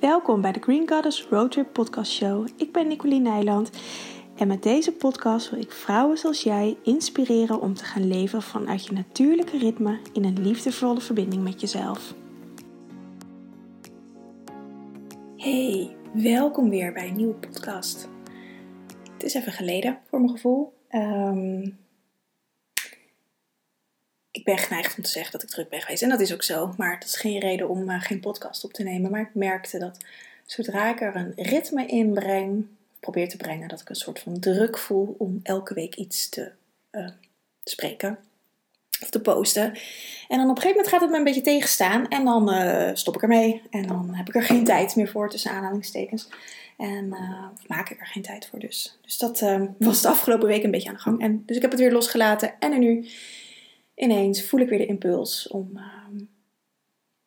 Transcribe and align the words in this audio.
Welkom 0.00 0.40
bij 0.40 0.52
de 0.52 0.60
Green 0.60 0.88
Goddess 0.88 1.26
Roadtrip 1.30 1.72
Podcast 1.72 2.12
Show. 2.12 2.48
Ik 2.56 2.72
ben 2.72 2.88
Nicoline 2.88 3.30
Nijland 3.30 3.70
en 4.36 4.48
met 4.48 4.62
deze 4.62 4.92
podcast 4.92 5.50
wil 5.50 5.60
ik 5.60 5.72
vrouwen 5.72 6.18
zoals 6.18 6.42
jij 6.42 6.76
inspireren 6.82 7.60
om 7.60 7.74
te 7.74 7.84
gaan 7.84 8.08
leven 8.08 8.42
vanuit 8.42 8.86
je 8.86 8.92
natuurlijke 8.92 9.58
ritme 9.58 9.98
in 10.12 10.24
een 10.24 10.42
liefdevolle 10.42 11.00
verbinding 11.00 11.42
met 11.42 11.60
jezelf. 11.60 12.14
Hey, 15.36 15.96
welkom 16.12 16.70
weer 16.70 16.92
bij 16.92 17.08
een 17.08 17.16
nieuwe 17.16 17.34
podcast. 17.34 18.08
Het 19.12 19.22
is 19.22 19.34
even 19.34 19.52
geleden 19.52 19.98
voor 20.04 20.20
mijn 20.20 20.32
gevoel. 20.32 20.72
Ehm, 20.88 21.68
ik 24.36 24.44
ben 24.44 24.58
geneigd 24.58 24.96
om 24.96 25.02
te 25.02 25.10
zeggen 25.10 25.32
dat 25.32 25.42
ik 25.42 25.48
druk 25.48 25.68
ben 25.68 25.80
geweest. 25.80 26.02
En 26.02 26.08
dat 26.08 26.20
is 26.20 26.32
ook 26.32 26.42
zo. 26.42 26.74
Maar 26.76 26.94
het 26.94 27.04
is 27.04 27.16
geen 27.16 27.38
reden 27.38 27.68
om 27.68 27.90
uh, 27.90 28.02
geen 28.02 28.20
podcast 28.20 28.64
op 28.64 28.72
te 28.72 28.82
nemen. 28.82 29.10
Maar 29.10 29.20
ik 29.20 29.34
merkte 29.34 29.78
dat 29.78 29.98
zodra 30.44 30.90
ik 30.90 31.00
er 31.00 31.16
een 31.16 31.32
ritme 31.36 31.86
in 31.86 32.12
breng, 32.12 32.66
probeer 33.00 33.28
te 33.28 33.36
brengen, 33.36 33.68
dat 33.68 33.80
ik 33.80 33.88
een 33.88 33.94
soort 33.94 34.18
van 34.18 34.40
druk 34.40 34.78
voel 34.78 35.14
om 35.18 35.40
elke 35.42 35.74
week 35.74 35.94
iets 35.94 36.28
te 36.28 36.50
uh, 36.92 37.08
spreken. 37.64 38.18
Of 39.02 39.10
te 39.10 39.20
posten. 39.20 39.64
En 40.28 40.38
dan 40.38 40.50
op 40.50 40.56
een 40.56 40.62
gegeven 40.62 40.68
moment 40.68 40.88
gaat 40.88 41.00
het 41.00 41.10
me 41.10 41.16
een 41.16 41.24
beetje 41.24 41.40
tegenstaan. 41.40 42.08
En 42.08 42.24
dan 42.24 42.54
uh, 42.54 42.90
stop 42.92 43.14
ik 43.14 43.22
ermee. 43.22 43.62
En 43.70 43.86
dan 43.86 44.14
heb 44.14 44.28
ik 44.28 44.34
er 44.34 44.42
geen 44.42 44.64
tijd 44.64 44.96
meer 44.96 45.08
voor, 45.08 45.30
tussen 45.30 45.50
aanhalingstekens. 45.50 46.28
En 46.76 47.08
maak 47.66 47.90
ik 47.90 48.00
er 48.00 48.06
geen 48.06 48.22
tijd 48.22 48.46
voor 48.46 48.58
dus. 48.58 48.98
Dus 49.02 49.18
dat 49.18 49.44
was 49.78 50.02
de 50.02 50.08
afgelopen 50.08 50.48
week 50.48 50.64
een 50.64 50.70
beetje 50.70 50.88
aan 50.88 50.94
de 50.94 51.00
gang. 51.00 51.20
En, 51.20 51.42
dus 51.46 51.56
ik 51.56 51.62
heb 51.62 51.70
het 51.70 51.80
weer 51.80 51.92
losgelaten. 51.92 52.54
En 52.58 52.72
er 52.72 52.78
nu 52.78 53.08
ineens 53.96 54.44
voel 54.44 54.60
ik 54.60 54.68
weer 54.68 54.78
de 54.78 54.86
impuls 54.86 55.48
om. 55.48 55.70
Uh, 55.74 55.84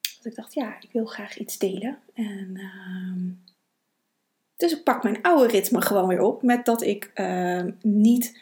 dat 0.02 0.26
ik 0.26 0.36
dacht, 0.36 0.54
ja, 0.54 0.78
ik 0.82 0.92
wil 0.92 1.06
graag 1.06 1.38
iets 1.38 1.58
delen. 1.58 2.00
En, 2.14 2.50
uh, 2.56 3.34
dus 4.56 4.72
ik 4.72 4.84
pak 4.84 5.04
mijn 5.04 5.22
oude 5.22 5.48
ritme 5.48 5.82
gewoon 5.82 6.08
weer 6.08 6.22
op. 6.22 6.42
Met 6.42 6.66
dat 6.66 6.82
ik 6.82 7.12
uh, 7.16 7.64
niet 7.82 8.40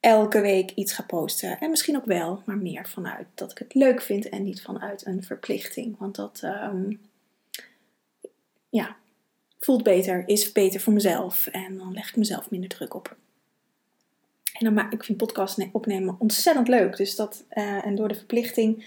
elke 0.00 0.40
week 0.40 0.70
iets 0.70 0.92
ga 0.92 1.02
posten. 1.02 1.60
En 1.60 1.70
misschien 1.70 1.96
ook 1.96 2.04
wel, 2.04 2.42
maar 2.44 2.56
meer 2.56 2.88
vanuit 2.88 3.26
dat 3.34 3.50
ik 3.50 3.58
het 3.58 3.74
leuk 3.74 4.02
vind 4.02 4.28
en 4.28 4.42
niet 4.42 4.62
vanuit 4.62 5.06
een 5.06 5.22
verplichting. 5.22 5.98
Want 5.98 6.14
dat, 6.14 6.40
um, 6.44 7.00
ja, 8.68 8.96
voelt 9.60 9.82
beter, 9.82 10.28
is 10.28 10.52
beter 10.52 10.80
voor 10.80 10.92
mezelf. 10.92 11.46
En 11.46 11.78
dan 11.78 11.92
leg 11.92 12.08
ik 12.08 12.16
mezelf 12.16 12.50
minder 12.50 12.68
druk 12.68 12.94
op. 12.94 13.16
En 14.58 14.64
dan 14.64 14.74
maak, 14.74 14.92
ik 14.92 15.04
vind 15.04 15.18
podcast 15.18 15.68
opnemen 15.72 16.16
ontzettend 16.18 16.68
leuk. 16.68 16.96
Dus 16.96 17.16
dat, 17.16 17.44
uh, 17.52 17.86
en 17.86 17.94
door 17.94 18.08
de 18.08 18.14
verplichting 18.14 18.86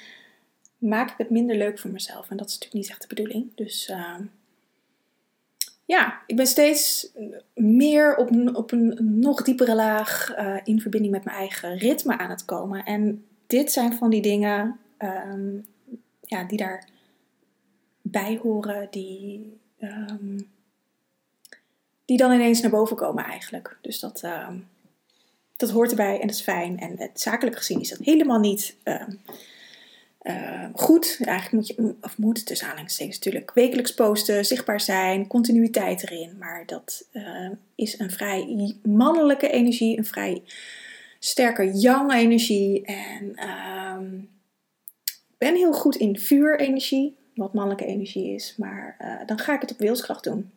maak 0.77 1.11
ik 1.11 1.17
het 1.17 1.29
minder 1.29 1.55
leuk 1.57 1.79
voor 1.79 1.91
mezelf. 1.91 2.29
En 2.29 2.37
dat 2.37 2.47
is 2.47 2.53
natuurlijk 2.53 2.81
niet 2.81 2.89
echt 2.89 3.01
de 3.01 3.07
bedoeling. 3.15 3.55
Dus 3.55 3.89
uh, 3.89 4.15
ja, 5.85 6.21
ik 6.25 6.35
ben 6.35 6.47
steeds 6.47 7.11
meer 7.53 8.15
op, 8.15 8.55
op 8.55 8.71
een 8.71 8.97
nog 9.19 9.41
diepere 9.41 9.75
laag 9.75 10.37
uh, 10.37 10.57
in 10.63 10.81
verbinding 10.81 11.13
met 11.13 11.23
mijn 11.23 11.37
eigen 11.37 11.77
ritme 11.77 12.17
aan 12.17 12.29
het 12.29 12.45
komen. 12.45 12.85
En 12.85 13.25
dit 13.47 13.71
zijn 13.71 13.93
van 13.93 14.09
die 14.09 14.21
dingen 14.21 14.79
um, 14.97 15.65
ja, 16.21 16.43
die 16.43 16.57
daarbij 18.01 18.39
horen, 18.41 18.87
die, 18.91 19.57
um, 19.79 20.49
die 22.05 22.17
dan 22.17 22.31
ineens 22.31 22.61
naar 22.61 22.71
boven 22.71 22.95
komen 22.95 23.23
eigenlijk. 23.23 23.77
Dus 23.81 23.99
dat 23.99 24.23
dat 25.59 25.69
hoort 25.69 25.89
erbij 25.89 26.13
en 26.13 26.27
dat 26.27 26.35
is 26.35 26.41
fijn. 26.41 26.79
En 26.79 26.95
het, 26.97 27.21
zakelijk 27.21 27.57
gezien 27.57 27.79
is 27.79 27.89
dat 27.89 27.99
helemaal 28.01 28.39
niet 28.39 28.75
uh, 28.83 29.01
uh, 30.21 30.65
goed. 30.73 31.19
Eigenlijk 31.21 31.51
moet 31.51 31.67
je, 31.67 31.95
of 32.01 32.17
moet 32.17 32.45
tussen 32.45 32.67
aanhalingstekens 32.67 33.15
natuurlijk, 33.15 33.51
wekelijks 33.53 33.93
posten, 33.93 34.45
zichtbaar 34.45 34.81
zijn, 34.81 35.27
continuïteit 35.27 36.03
erin. 36.03 36.35
Maar 36.37 36.63
dat 36.65 37.05
uh, 37.13 37.49
is 37.75 37.99
een 37.99 38.11
vrij 38.11 38.75
mannelijke 38.83 39.49
energie, 39.49 39.97
een 39.97 40.05
vrij 40.05 40.43
sterke 41.19 41.71
yang 41.73 42.13
energie. 42.13 42.85
En 42.85 43.35
ehm, 43.35 44.15
ik 45.05 45.37
ben 45.37 45.55
heel 45.55 45.73
goed 45.73 45.95
in 45.95 46.19
vuurenergie, 46.19 47.17
wat 47.35 47.53
mannelijke 47.53 47.85
energie 47.85 48.33
is. 48.33 48.53
Maar 48.57 48.95
eh, 48.97 49.25
dan 49.25 49.39
ga 49.39 49.53
ik 49.53 49.61
het 49.61 49.71
op 49.71 49.79
wilskracht 49.79 50.23
doen. 50.23 50.51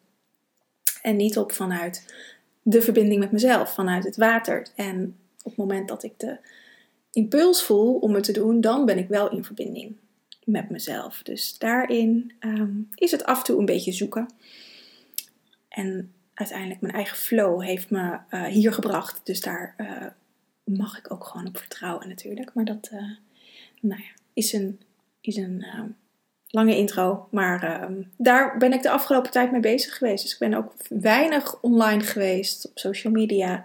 En 1.03 1.17
niet 1.17 1.39
op 1.39 1.53
vanuit 1.53 2.15
de 2.63 2.83
verbinding 2.83 3.21
met 3.21 3.33
mezelf 3.33 3.75
vanuit 3.75 4.05
het 4.05 4.17
water. 4.17 4.67
En 4.75 5.17
op 5.43 5.51
het 5.51 5.57
moment 5.57 5.89
dat 5.89 6.03
ik 6.03 6.13
de 6.17 6.39
impuls 7.13 7.63
voel 7.63 7.95
om 7.95 8.15
het 8.15 8.25
te 8.25 8.33
doen, 8.33 8.61
dan 8.61 8.85
ben 8.85 8.99
ik 8.99 9.09
wel 9.09 9.31
in 9.31 9.45
verbinding 9.45 9.97
met 10.45 10.71
mezelf. 10.71 11.23
Dus 11.23 11.59
daarin 11.59 12.33
um, 12.41 12.89
is 12.95 13.11
het 13.11 13.25
af 13.25 13.39
en 13.39 13.45
toe 13.45 13.59
een 13.59 13.65
beetje 13.65 13.93
zoeken. 13.93 14.29
En 15.69 16.13
uiteindelijk 16.35 16.81
mijn 16.81 16.95
eigen 16.95 17.17
flow 17.17 17.63
heeft 17.63 17.91
me 17.91 18.19
uh, 18.31 18.45
hier 18.45 18.73
gebracht. 18.73 19.21
Dus 19.25 19.41
daar 19.41 19.75
uh, 19.79 20.07
mag 20.65 20.99
ik 20.99 21.13
ook 21.13 21.25
gewoon 21.25 21.47
op 21.47 21.59
vertrouwen 21.59 22.09
natuurlijk. 22.09 22.55
Maar 22.55 22.65
dat 22.65 22.91
uh, 22.93 23.11
nou 23.81 24.01
ja, 24.01 24.11
is 24.33 24.53
een, 24.53 24.81
is 25.21 25.37
een 25.37 25.65
um, 25.79 25.97
lange 26.53 26.77
intro. 26.77 27.29
Maar 27.31 27.83
um, 27.83 28.11
daar 28.17 28.59
ben 28.59 28.73
ik 28.73 28.83
de 28.83 28.91
afgelopen 28.91 29.31
tijd 29.31 29.51
mee 29.51 29.61
bezig 29.61 29.97
geweest. 29.97 30.23
Dus 30.23 30.33
ik 30.33 30.39
ben 30.39 30.55
ook 30.55 30.73
weinig 30.89 31.61
online 31.61 32.03
geweest 32.03 32.67
op 32.67 32.79
social 32.79 33.13
media. 33.13 33.65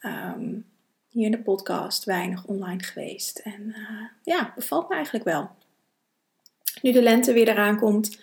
Um, 0.00 0.64
hier 1.08 1.24
in 1.24 1.30
de 1.30 1.42
podcast 1.42 2.04
weinig 2.04 2.44
online 2.44 2.82
geweest. 2.82 3.38
En 3.38 3.62
uh, 3.68 4.02
ja, 4.22 4.52
bevalt 4.56 4.88
me 4.88 4.94
eigenlijk 4.94 5.24
wel. 5.24 5.50
Nu 6.82 6.92
de 6.92 7.02
lente 7.02 7.32
weer 7.32 7.48
eraan 7.48 7.78
komt. 7.78 8.18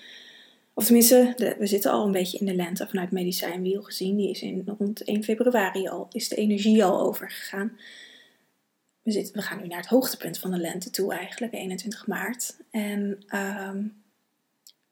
Of 0.74 0.86
tenminste, 0.86 1.34
we 1.60 1.68
zitten 1.68 1.92
al 1.92 2.06
een 2.06 2.12
beetje 2.12 2.38
in 2.38 2.46
de 2.46 2.56
lente 2.56 2.88
vanuit 2.88 3.12
medicijnwiel 3.12 3.82
gezien. 3.82 4.18
Die 4.18 4.30
is 4.30 4.42
in, 4.42 4.76
rond 4.78 5.04
1 5.04 5.24
februari 5.24 5.88
al, 5.88 6.08
is 6.12 6.30
de 6.30 6.36
energie 6.36 6.84
al 6.84 7.00
overgegaan 7.00 7.78
we, 9.04 9.12
zitten, 9.12 9.36
we 9.36 9.42
gaan 9.42 9.62
nu 9.62 9.68
naar 9.68 9.78
het 9.78 9.88
hoogtepunt 9.88 10.38
van 10.38 10.52
de 10.52 10.58
lente 10.58 10.90
toe 10.90 11.14
eigenlijk, 11.14 11.54
21 11.54 12.08
maart. 12.08 12.56
En 12.72 13.24
um, 13.36 14.04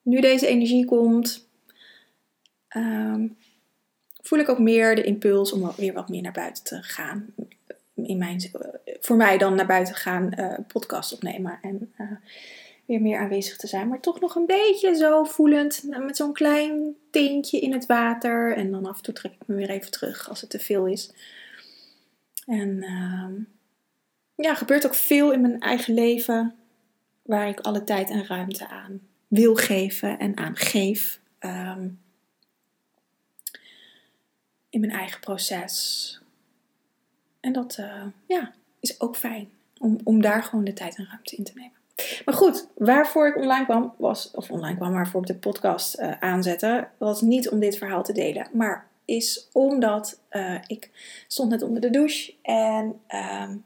nu 0.01 0.21
deze 0.21 0.47
energie 0.47 0.85
komt, 0.85 1.47
um, 2.75 3.37
voel 4.21 4.39
ik 4.39 4.49
ook 4.49 4.59
meer 4.59 4.95
de 4.95 5.03
impuls 5.03 5.51
om 5.51 5.71
weer 5.75 5.93
wat 5.93 6.09
meer 6.09 6.21
naar 6.21 6.31
buiten 6.31 6.63
te 6.63 6.83
gaan. 6.83 7.33
In 7.95 8.17
mijn, 8.17 8.51
voor 8.99 9.15
mij 9.15 9.37
dan 9.37 9.55
naar 9.55 9.65
buiten 9.65 9.95
gaan, 9.95 10.31
uh, 10.39 10.53
podcast 10.67 11.13
opnemen 11.13 11.59
en 11.61 11.93
uh, 11.97 12.11
weer 12.85 13.01
meer 13.01 13.19
aanwezig 13.19 13.57
te 13.57 13.67
zijn. 13.67 13.87
Maar 13.87 13.99
toch 13.99 14.19
nog 14.19 14.35
een 14.35 14.45
beetje 14.45 14.95
zo 14.95 15.23
voelend, 15.23 15.83
met 15.87 16.17
zo'n 16.17 16.33
klein 16.33 16.95
tintje 17.11 17.59
in 17.59 17.73
het 17.73 17.85
water. 17.85 18.55
En 18.55 18.71
dan 18.71 18.85
af 18.85 18.97
en 18.97 19.03
toe 19.03 19.13
trek 19.13 19.31
ik 19.31 19.47
me 19.47 19.55
weer 19.55 19.69
even 19.69 19.91
terug 19.91 20.29
als 20.29 20.41
het 20.41 20.49
te 20.49 20.59
veel 20.59 20.85
is. 20.85 21.11
En... 22.45 22.69
Uh, 22.69 23.57
ja, 24.41 24.55
gebeurt 24.55 24.85
ook 24.85 24.95
veel 24.95 25.31
in 25.31 25.41
mijn 25.41 25.59
eigen 25.59 25.93
leven 25.93 26.55
waar 27.21 27.47
ik 27.47 27.59
alle 27.59 27.83
tijd 27.83 28.09
en 28.09 28.25
ruimte 28.25 28.67
aan 28.67 29.01
wil 29.27 29.55
geven 29.55 30.19
en 30.19 30.37
aan 30.37 30.55
geef. 30.55 31.19
Um, 31.39 31.99
in 34.69 34.79
mijn 34.79 34.91
eigen 34.91 35.19
proces. 35.19 36.21
En 37.39 37.53
dat 37.53 37.77
uh, 37.79 38.05
ja, 38.25 38.53
is 38.79 39.01
ook 39.01 39.15
fijn 39.15 39.49
om, 39.77 39.99
om 40.03 40.21
daar 40.21 40.43
gewoon 40.43 40.65
de 40.65 40.73
tijd 40.73 40.95
en 40.95 41.07
ruimte 41.11 41.35
in 41.35 41.43
te 41.43 41.51
nemen. 41.55 41.77
Maar 42.25 42.35
goed, 42.35 42.67
waarvoor 42.75 43.27
ik 43.27 43.35
online 43.35 43.65
kwam, 43.65 43.93
was, 43.97 44.31
of 44.31 44.51
online 44.51 44.77
kwam, 44.77 44.93
waarvoor 44.93 45.21
ik 45.21 45.27
de 45.27 45.35
podcast 45.35 45.99
uh, 45.99 46.11
aanzette, 46.19 46.87
was 46.97 47.21
niet 47.21 47.49
om 47.49 47.59
dit 47.59 47.77
verhaal 47.77 48.03
te 48.03 48.13
delen, 48.13 48.47
maar 48.53 48.87
is 49.05 49.47
omdat 49.53 50.19
uh, 50.31 50.55
ik 50.67 50.89
stond 51.27 51.49
net 51.49 51.61
onder 51.61 51.81
de 51.81 51.89
douche 51.89 52.33
en 52.41 53.01
um, 53.41 53.63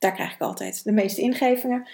daar 0.00 0.12
krijg 0.12 0.34
ik 0.34 0.40
altijd 0.40 0.84
de 0.84 0.92
meeste 0.92 1.20
ingevingen. 1.20 1.88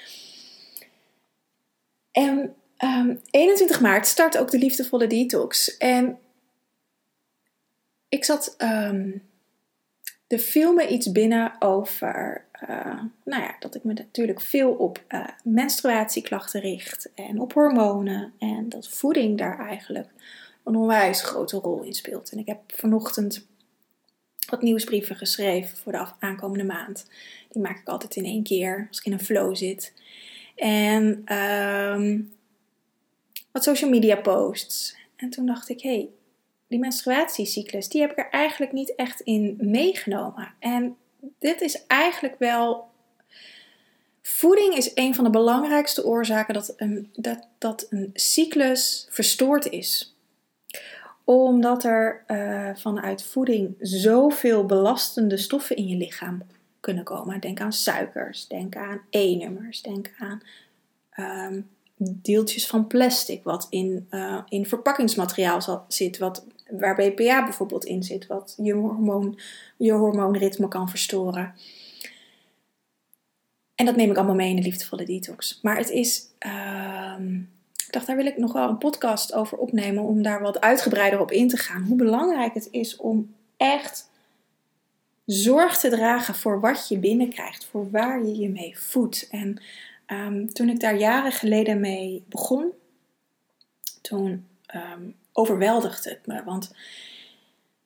En 2.12 2.38
um, 2.38 2.54
ehm, 2.76 3.16
21 3.30 3.80
maart 3.80 4.06
start 4.06 4.38
ook 4.38 4.50
de 4.50 4.58
liefdevolle 4.58 5.06
detox. 5.06 5.76
En 5.76 6.18
ik 8.08 8.24
zat. 8.24 8.54
Um, 8.58 9.22
er 10.26 10.38
viel 10.38 10.72
me 10.72 10.88
iets 10.88 11.12
binnen 11.12 11.56
over. 11.58 12.44
Uh, 12.68 13.02
nou 13.24 13.42
ja, 13.42 13.56
dat 13.58 13.74
ik 13.74 13.84
me 13.84 13.92
natuurlijk 13.92 14.40
veel 14.40 14.70
op 14.70 15.04
uh, 15.08 15.26
menstruatieklachten 15.44 16.60
richt. 16.60 17.10
En 17.14 17.40
op 17.40 17.52
hormonen. 17.52 18.32
En 18.38 18.68
dat 18.68 18.88
voeding 18.88 19.38
daar 19.38 19.58
eigenlijk 19.58 20.08
een 20.64 20.76
onwijs 20.76 21.22
grote 21.22 21.56
rol 21.56 21.82
in 21.82 21.94
speelt. 21.94 22.30
En 22.30 22.38
ik 22.38 22.46
heb 22.46 22.60
vanochtend 22.66 23.46
wat 24.50 24.62
nieuwsbrieven 24.62 25.16
geschreven 25.16 25.76
voor 25.76 25.92
de 25.92 26.06
aankomende 26.18 26.64
maand. 26.64 27.06
Die 27.48 27.62
maak 27.62 27.78
ik 27.78 27.88
altijd 27.88 28.16
in 28.16 28.24
één 28.24 28.42
keer 28.42 28.86
als 28.88 28.98
ik 28.98 29.04
in 29.04 29.12
een 29.12 29.24
flow 29.24 29.56
zit. 29.56 29.92
En 30.54 31.34
um, 31.36 32.32
wat 33.52 33.62
social 33.62 33.90
media 33.90 34.16
posts. 34.16 34.96
En 35.16 35.30
toen 35.30 35.46
dacht 35.46 35.68
ik, 35.68 35.82
hé, 35.82 35.90
hey, 35.90 36.08
die 36.68 36.78
menstruatiecyclus, 36.78 37.88
die 37.88 38.00
heb 38.00 38.10
ik 38.10 38.18
er 38.18 38.30
eigenlijk 38.30 38.72
niet 38.72 38.94
echt 38.94 39.20
in 39.20 39.56
meegenomen. 39.60 40.54
En 40.58 40.96
dit 41.38 41.60
is 41.60 41.86
eigenlijk 41.86 42.38
wel 42.38 42.94
Voeding 44.22 44.74
is 44.74 44.90
een 44.94 45.14
van 45.14 45.24
de 45.24 45.30
belangrijkste 45.30 46.04
oorzaken 46.04 46.54
dat 46.54 46.74
een, 46.76 47.10
dat, 47.12 47.48
dat 47.58 47.86
een 47.90 48.10
cyclus 48.14 49.06
verstoord 49.10 49.70
is 49.70 50.15
omdat 51.26 51.84
er 51.84 52.24
uh, 52.26 52.70
vanuit 52.74 53.22
voeding 53.22 53.74
zoveel 53.80 54.66
belastende 54.66 55.36
stoffen 55.36 55.76
in 55.76 55.88
je 55.88 55.96
lichaam 55.96 56.42
kunnen 56.80 57.04
komen. 57.04 57.40
Denk 57.40 57.60
aan 57.60 57.72
suikers, 57.72 58.46
denk 58.46 58.76
aan 58.76 59.00
E-nummers, 59.10 59.82
denk 59.82 60.12
aan 60.18 60.42
um, 61.50 61.68
deeltjes 61.96 62.66
van 62.66 62.86
plastic 62.86 63.44
wat 63.44 63.66
in, 63.70 64.06
uh, 64.10 64.42
in 64.48 64.66
verpakkingsmateriaal 64.66 65.84
zit, 65.88 66.18
wat, 66.18 66.46
waar 66.70 66.94
BPA 66.94 67.44
bijvoorbeeld 67.44 67.84
in 67.84 68.02
zit, 68.02 68.26
wat 68.26 68.54
je, 68.62 68.74
hormoon, 68.74 69.38
je 69.76 69.92
hormoonritme 69.92 70.68
kan 70.68 70.88
verstoren. 70.88 71.54
En 73.74 73.84
dat 73.84 73.96
neem 73.96 74.10
ik 74.10 74.16
allemaal 74.16 74.34
mee 74.34 74.50
in 74.50 74.56
de 74.56 74.62
liefdevolle 74.62 75.04
detox. 75.04 75.58
Maar 75.62 75.76
het 75.76 75.90
is. 75.90 76.28
Ik 76.38 77.55
dacht, 77.96 78.08
daar 78.08 78.16
wil 78.16 78.26
ik 78.26 78.36
nog 78.36 78.52
wel 78.52 78.68
een 78.68 78.78
podcast 78.78 79.32
over 79.34 79.58
opnemen. 79.58 80.02
Om 80.02 80.22
daar 80.22 80.40
wat 80.40 80.60
uitgebreider 80.60 81.20
op 81.20 81.30
in 81.30 81.48
te 81.48 81.56
gaan. 81.56 81.82
Hoe 81.82 81.96
belangrijk 81.96 82.54
het 82.54 82.68
is 82.70 82.96
om 82.96 83.34
echt 83.56 84.10
zorg 85.24 85.78
te 85.78 85.88
dragen 85.88 86.34
voor 86.34 86.60
wat 86.60 86.88
je 86.88 86.98
binnenkrijgt. 86.98 87.64
Voor 87.64 87.90
waar 87.90 88.24
je 88.24 88.36
je 88.36 88.48
mee 88.48 88.78
voedt. 88.78 89.28
En 89.30 89.62
um, 90.06 90.52
toen 90.52 90.68
ik 90.68 90.80
daar 90.80 90.96
jaren 90.96 91.32
geleden 91.32 91.80
mee 91.80 92.24
begon. 92.28 92.72
Toen 94.02 94.46
um, 94.74 95.14
overweldigde 95.32 96.10
het 96.10 96.26
me. 96.26 96.44
Want 96.44 96.74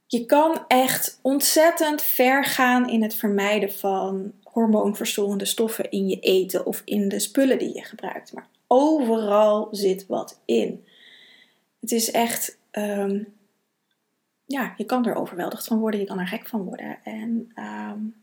je 0.06 0.26
kan 0.26 0.64
echt 0.68 1.18
ontzettend 1.22 2.02
ver 2.02 2.44
gaan 2.44 2.88
in 2.88 3.02
het 3.02 3.14
vermijden 3.14 3.72
van 3.72 4.32
hormoonverstorende 4.42 5.44
stoffen 5.44 5.90
in 5.90 6.08
je 6.08 6.20
eten 6.20 6.66
of 6.66 6.82
in 6.84 7.08
de 7.08 7.18
spullen 7.18 7.58
die 7.58 7.74
je 7.74 7.84
gebruikt. 7.84 8.32
Maar 8.32 8.48
overal 8.72 9.68
zit 9.70 10.06
wat 10.06 10.40
in. 10.44 10.84
Het 11.80 11.92
is 11.92 12.10
echt, 12.10 12.58
um, 12.72 13.26
ja, 14.46 14.74
je 14.76 14.84
kan 14.84 15.06
er 15.06 15.14
overweldigd 15.14 15.66
van 15.66 15.78
worden, 15.78 16.00
je 16.00 16.06
kan 16.06 16.18
er 16.18 16.26
gek 16.26 16.48
van 16.48 16.62
worden. 16.62 16.98
En, 17.04 17.52
um, 17.56 18.14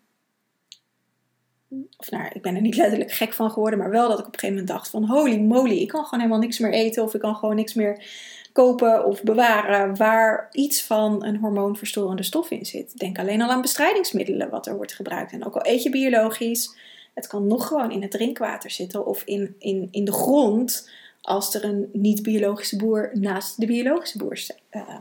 of 1.98 2.12
nou, 2.12 2.30
ik 2.34 2.42
ben 2.42 2.56
er 2.56 2.62
niet 2.62 2.76
letterlijk 2.82 3.12
gek 3.12 3.34
van 3.34 3.52
geworden, 3.52 3.80
maar 3.80 3.90
wel 3.90 4.10
dat 4.10 4.20
ik 4.20 4.28
op 4.28 4.34
een 4.34 4.40
gegeven 4.40 4.56
moment 4.56 4.78
dacht 4.78 4.90
van 4.90 5.06
holy 5.06 5.40
moly, 5.40 5.78
ik 5.78 5.88
kan 5.88 6.04
gewoon 6.04 6.20
helemaal 6.20 6.42
niks 6.42 6.60
meer 6.60 6.74
eten 6.74 7.04
of 7.04 7.14
ik 7.14 7.22
kan 7.22 7.36
gewoon 7.36 7.56
niks 7.56 7.74
meer 7.74 8.06
kopen 8.52 9.06
of 9.06 9.24
bewaren 9.24 9.96
waar 9.96 10.48
iets 10.52 10.84
van 10.84 11.26
een 11.26 11.38
hormoonverstorende 11.38 12.24
stof 12.24 12.52
in 12.52 12.66
zit. 12.66 12.98
Denk 12.98 13.20
alleen 13.20 13.42
al 13.42 13.50
aan 13.50 13.62
bestrijdingsmiddelen 13.62 14.50
wat 14.50 14.68
er 14.68 14.76
wordt 14.76 14.94
gebruikt. 14.94 15.32
En 15.32 15.46
ook 15.46 15.56
al 15.56 15.72
eet 15.72 15.84
je 15.84 15.90
biologisch, 15.90 16.76
het 17.18 17.28
kan 17.28 17.48
nog 17.48 17.68
gewoon 17.68 17.92
in 17.92 18.02
het 18.02 18.12
drinkwater 18.12 18.69
zitten 18.69 19.06
of 19.06 19.24
in, 19.24 19.56
in, 19.60 19.88
in 19.92 20.06
de 20.06 20.12
grond 20.12 20.90
als 21.22 21.54
er 21.54 21.64
een 21.64 21.90
niet-biologische 21.94 22.78
boer 22.78 23.10
naast 23.14 23.60
de 23.60 23.66
biologische 23.66 24.18
boer 24.18 24.46
uh, 24.72 24.96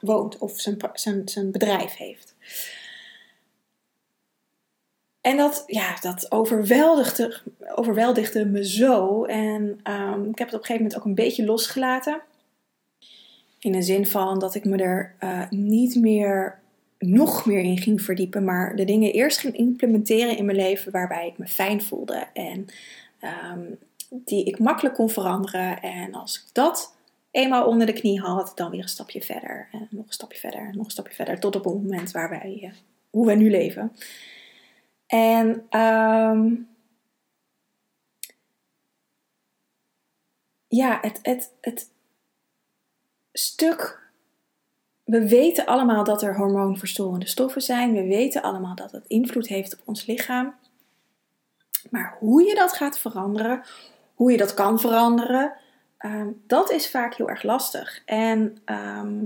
woont 0.00 0.38
of 0.38 0.60
zijn, 0.60 0.76
zijn, 0.92 1.28
zijn 1.28 1.50
bedrijf 1.50 1.96
heeft. 1.96 2.34
En 5.20 5.36
dat, 5.36 5.64
ja, 5.66 5.96
dat 6.00 6.32
overweldigde, 6.32 7.40
overweldigde 7.74 8.44
me 8.44 8.68
zo. 8.68 9.24
En 9.24 9.80
um, 9.84 10.28
ik 10.30 10.38
heb 10.38 10.48
het 10.48 10.56
op 10.56 10.60
een 10.60 10.66
gegeven 10.66 10.76
moment 10.76 10.96
ook 10.96 11.04
een 11.04 11.14
beetje 11.14 11.44
losgelaten. 11.44 12.20
In 13.58 13.72
de 13.72 13.82
zin 13.82 14.06
van 14.06 14.38
dat 14.38 14.54
ik 14.54 14.64
me 14.64 14.76
er 14.76 15.14
uh, 15.20 15.50
niet 15.50 15.94
meer 15.94 16.60
nog 16.98 17.46
meer 17.46 17.60
in 17.60 17.78
ging 17.78 18.02
verdiepen, 18.02 18.44
maar 18.44 18.76
de 18.76 18.84
dingen 18.84 19.12
eerst 19.12 19.38
ging 19.38 19.56
implementeren 19.56 20.36
in 20.36 20.44
mijn 20.44 20.56
leven 20.56 20.92
waarbij 20.92 21.26
ik 21.26 21.38
me 21.38 21.46
fijn 21.46 21.82
voelde 21.82 22.26
en 22.32 22.66
um, 23.52 23.78
die 24.08 24.44
ik 24.44 24.58
makkelijk 24.58 24.94
kon 24.94 25.10
veranderen. 25.10 25.82
En 25.82 26.14
als 26.14 26.36
ik 26.36 26.54
dat 26.54 26.96
eenmaal 27.30 27.66
onder 27.66 27.86
de 27.86 27.92
knie 27.92 28.20
had, 28.20 28.52
dan 28.54 28.70
weer 28.70 28.82
een 28.82 28.88
stapje 28.88 29.22
verder 29.22 29.68
en 29.72 29.88
nog 29.90 30.06
een 30.06 30.12
stapje 30.12 30.38
verder, 30.38 30.70
nog 30.72 30.84
een 30.84 30.90
stapje 30.90 31.14
verder, 31.14 31.40
tot 31.40 31.56
op 31.56 31.64
het 31.64 31.74
moment 31.74 32.10
waar 32.10 32.30
wij, 32.30 32.58
uh, 32.62 32.70
hoe 33.10 33.26
wij 33.26 33.36
nu 33.36 33.50
leven. 33.50 33.92
En 35.06 35.78
um, 35.80 36.68
ja, 40.68 40.98
het, 41.00 41.18
het, 41.22 41.52
het 41.60 41.90
stuk 43.32 44.07
we 45.08 45.28
weten 45.28 45.66
allemaal 45.66 46.04
dat 46.04 46.22
er 46.22 46.36
hormoonverstorende 46.36 47.28
stoffen 47.28 47.62
zijn. 47.62 47.92
We 47.92 48.06
weten 48.06 48.42
allemaal 48.42 48.74
dat 48.74 48.92
het 48.92 49.04
invloed 49.06 49.46
heeft 49.46 49.72
op 49.72 49.80
ons 49.84 50.06
lichaam. 50.06 50.54
Maar 51.90 52.16
hoe 52.18 52.42
je 52.42 52.54
dat 52.54 52.72
gaat 52.72 52.98
veranderen, 52.98 53.62
hoe 54.14 54.30
je 54.30 54.36
dat 54.36 54.54
kan 54.54 54.80
veranderen, 54.80 55.52
ehm, 55.98 56.28
dat 56.46 56.70
is 56.70 56.90
vaak 56.90 57.14
heel 57.14 57.28
erg 57.28 57.42
lastig. 57.42 58.02
En 58.04 58.58
ehm, 58.64 59.24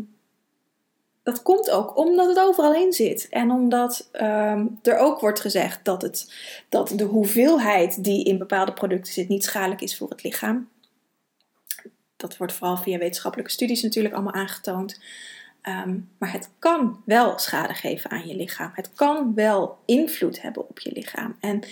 dat 1.22 1.42
komt 1.42 1.70
ook 1.70 1.96
omdat 1.96 2.28
het 2.28 2.38
overal 2.38 2.74
in 2.74 2.92
zit. 2.92 3.28
En 3.28 3.50
omdat 3.50 4.08
ehm, 4.12 4.66
er 4.82 4.96
ook 4.96 5.20
wordt 5.20 5.40
gezegd 5.40 5.84
dat, 5.84 6.02
het, 6.02 6.34
dat 6.68 6.92
de 6.96 7.04
hoeveelheid 7.04 8.04
die 8.04 8.24
in 8.24 8.38
bepaalde 8.38 8.72
producten 8.72 9.12
zit 9.12 9.28
niet 9.28 9.44
schadelijk 9.44 9.80
is 9.80 9.96
voor 9.96 10.10
het 10.10 10.22
lichaam. 10.22 10.68
Dat 12.16 12.36
wordt 12.36 12.52
vooral 12.52 12.76
via 12.76 12.98
wetenschappelijke 12.98 13.52
studies 13.52 13.82
natuurlijk 13.82 14.14
allemaal 14.14 14.32
aangetoond. 14.32 15.00
Ehm, 15.62 15.98
maar 16.18 16.32
het 16.32 16.50
kan 16.58 17.02
wel 17.04 17.38
schade 17.38 17.74
geven 17.74 18.10
aan 18.10 18.26
je 18.26 18.36
lichaam. 18.36 18.70
Het 18.74 18.92
kan 18.92 19.34
wel 19.34 19.78
invloed 19.84 20.42
hebben 20.42 20.68
op 20.68 20.78
je 20.78 20.92
lichaam. 20.92 21.36
En 21.40 21.62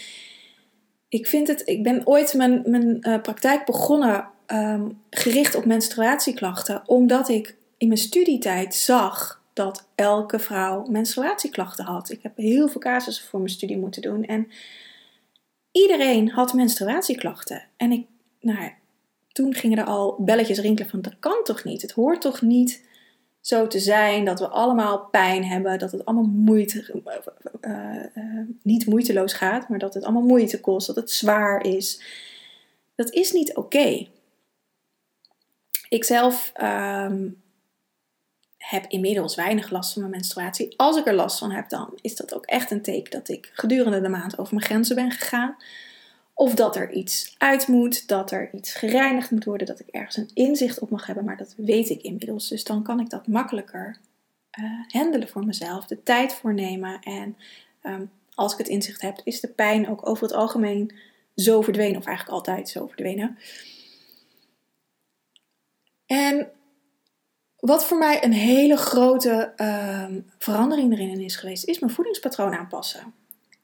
ik 1.09 1.27
vind 1.27 1.49
het, 1.49 1.63
ik 1.65 1.83
ben 1.83 2.07
ooit 2.07 2.35
mijn, 2.35 2.63
mijn 2.65 2.99
uh, 3.01 3.21
praktijk 3.21 3.65
begonnen 3.65 4.29
ehm, 4.47 4.89
gericht 5.11 5.55
op 5.55 5.65
menstruatieklachten, 5.65 6.83
omdat 6.87 7.29
ik 7.29 7.57
in 7.77 7.89
mijn 7.89 8.01
studietijd 8.01 8.75
zag 8.75 9.43
dat 9.53 9.89
elke 9.95 10.39
vrouw 10.39 10.87
menstruatieklachten 10.87 11.85
had. 11.85 12.11
Ik 12.11 12.23
heb 12.23 12.37
heel 12.37 12.69
veel 12.69 12.81
casussen 12.81 13.29
voor 13.29 13.41
mijn 13.41 13.53
studie 13.53 13.79
moeten 13.79 14.03
doen 14.03 14.25
en 14.25 14.49
iedereen 15.73 16.31
had 16.31 16.53
menstruatieklachten. 16.53 17.63
En 17.77 17.93
ik, 17.93 18.07
nou, 18.41 18.73
toen 19.33 19.55
gingen 19.55 19.79
er 19.79 19.85
al 19.85 20.17
belletjes 20.19 20.59
rinkelen 20.59 20.91
van 20.91 21.03
dat 21.03 21.19
kan 21.19 21.41
toch 21.45 21.65
niet? 21.65 21.83
Het 21.83 21.93
hoort 21.93 22.21
toch 22.21 22.43
niet 22.43 22.89
zo 23.41 23.67
te 23.67 23.79
zijn, 23.79 24.25
dat 24.25 24.39
we 24.39 24.49
allemaal 24.49 24.99
pijn 24.99 25.45
hebben, 25.45 25.79
dat 25.79 25.93
het 25.93 26.05
allemaal 26.05 26.31
moeite, 26.33 27.03
uh, 27.61 27.73
uh, 28.15 28.41
niet 28.63 28.87
moeiteloos 28.87 29.33
gaat, 29.33 29.69
maar 29.69 29.79
dat 29.79 29.95
het 29.95 30.05
allemaal 30.05 30.23
moeite 30.23 30.61
kost, 30.61 30.87
dat 30.87 30.97
het 30.97 31.11
zwaar 31.11 31.65
is. 31.65 32.03
Dat 32.95 33.11
is 33.11 33.33
niet 33.33 33.55
oké. 33.57 34.07
Ik 35.89 36.05
zelf 36.05 36.53
um, 36.63 37.43
heb 38.57 38.85
inmiddels 38.89 39.35
weinig 39.35 39.71
last 39.71 39.93
van 39.93 40.03
mijn 40.03 40.15
menstruatie. 40.15 40.75
Als 40.77 40.97
ik 40.97 41.07
er 41.07 41.15
last 41.15 41.39
van 41.39 41.51
heb, 41.51 41.69
dan 41.69 41.99
is 42.01 42.17
dat 42.17 42.35
ook 42.35 42.47
echt 42.47 42.71
een 42.71 42.83
teken 42.83 43.11
dat 43.11 43.29
ik 43.29 43.51
gedurende 43.53 44.01
de 44.01 44.09
maand 44.09 44.39
over 44.39 44.55
mijn 44.55 44.67
grenzen 44.67 44.97
ben 44.97 45.11
gegaan. 45.11 45.57
Of 46.41 46.55
dat 46.55 46.77
er 46.77 46.93
iets 46.93 47.35
uit 47.39 47.69
moet, 47.69 48.09
dat 48.09 48.31
er 48.31 48.51
iets 48.53 48.75
gereinigd 48.75 49.31
moet 49.31 49.45
worden, 49.45 49.67
dat 49.67 49.81
ik 49.81 49.87
ergens 49.87 50.17
een 50.17 50.31
inzicht 50.35 50.79
op 50.79 50.91
mag 50.91 51.07
hebben, 51.07 51.25
maar 51.25 51.37
dat 51.37 51.55
weet 51.57 51.89
ik 51.89 52.03
inmiddels. 52.03 52.49
Dus 52.49 52.65
dan 52.65 52.83
kan 52.83 53.01
ik 53.01 53.11
dat 53.11 53.27
makkelijker 53.27 53.99
uh, 54.61 54.71
handelen 54.89 55.29
voor 55.29 55.45
mezelf, 55.45 55.87
de 55.87 56.03
tijd 56.03 56.35
voor 56.35 56.55
nemen. 56.55 57.01
En 57.01 57.37
um, 57.83 58.11
als 58.35 58.53
ik 58.53 58.59
het 58.59 58.69
inzicht 58.69 59.01
heb, 59.01 59.21
is 59.25 59.41
de 59.41 59.49
pijn 59.49 59.89
ook 59.89 60.09
over 60.09 60.23
het 60.23 60.33
algemeen 60.33 60.93
zo 61.35 61.61
verdwenen, 61.61 61.99
of 61.99 62.07
eigenlijk 62.07 62.37
altijd 62.37 62.69
zo 62.69 62.87
verdwenen. 62.87 63.39
En 66.07 66.51
wat 67.57 67.85
voor 67.85 67.99
mij 67.99 68.25
een 68.25 68.33
hele 68.33 68.77
grote 68.77 69.53
um, 69.57 70.31
verandering 70.39 70.93
erin 70.93 71.21
is 71.21 71.37
geweest, 71.37 71.65
is 71.65 71.79
mijn 71.79 71.93
voedingspatroon 71.93 72.55
aanpassen 72.55 73.20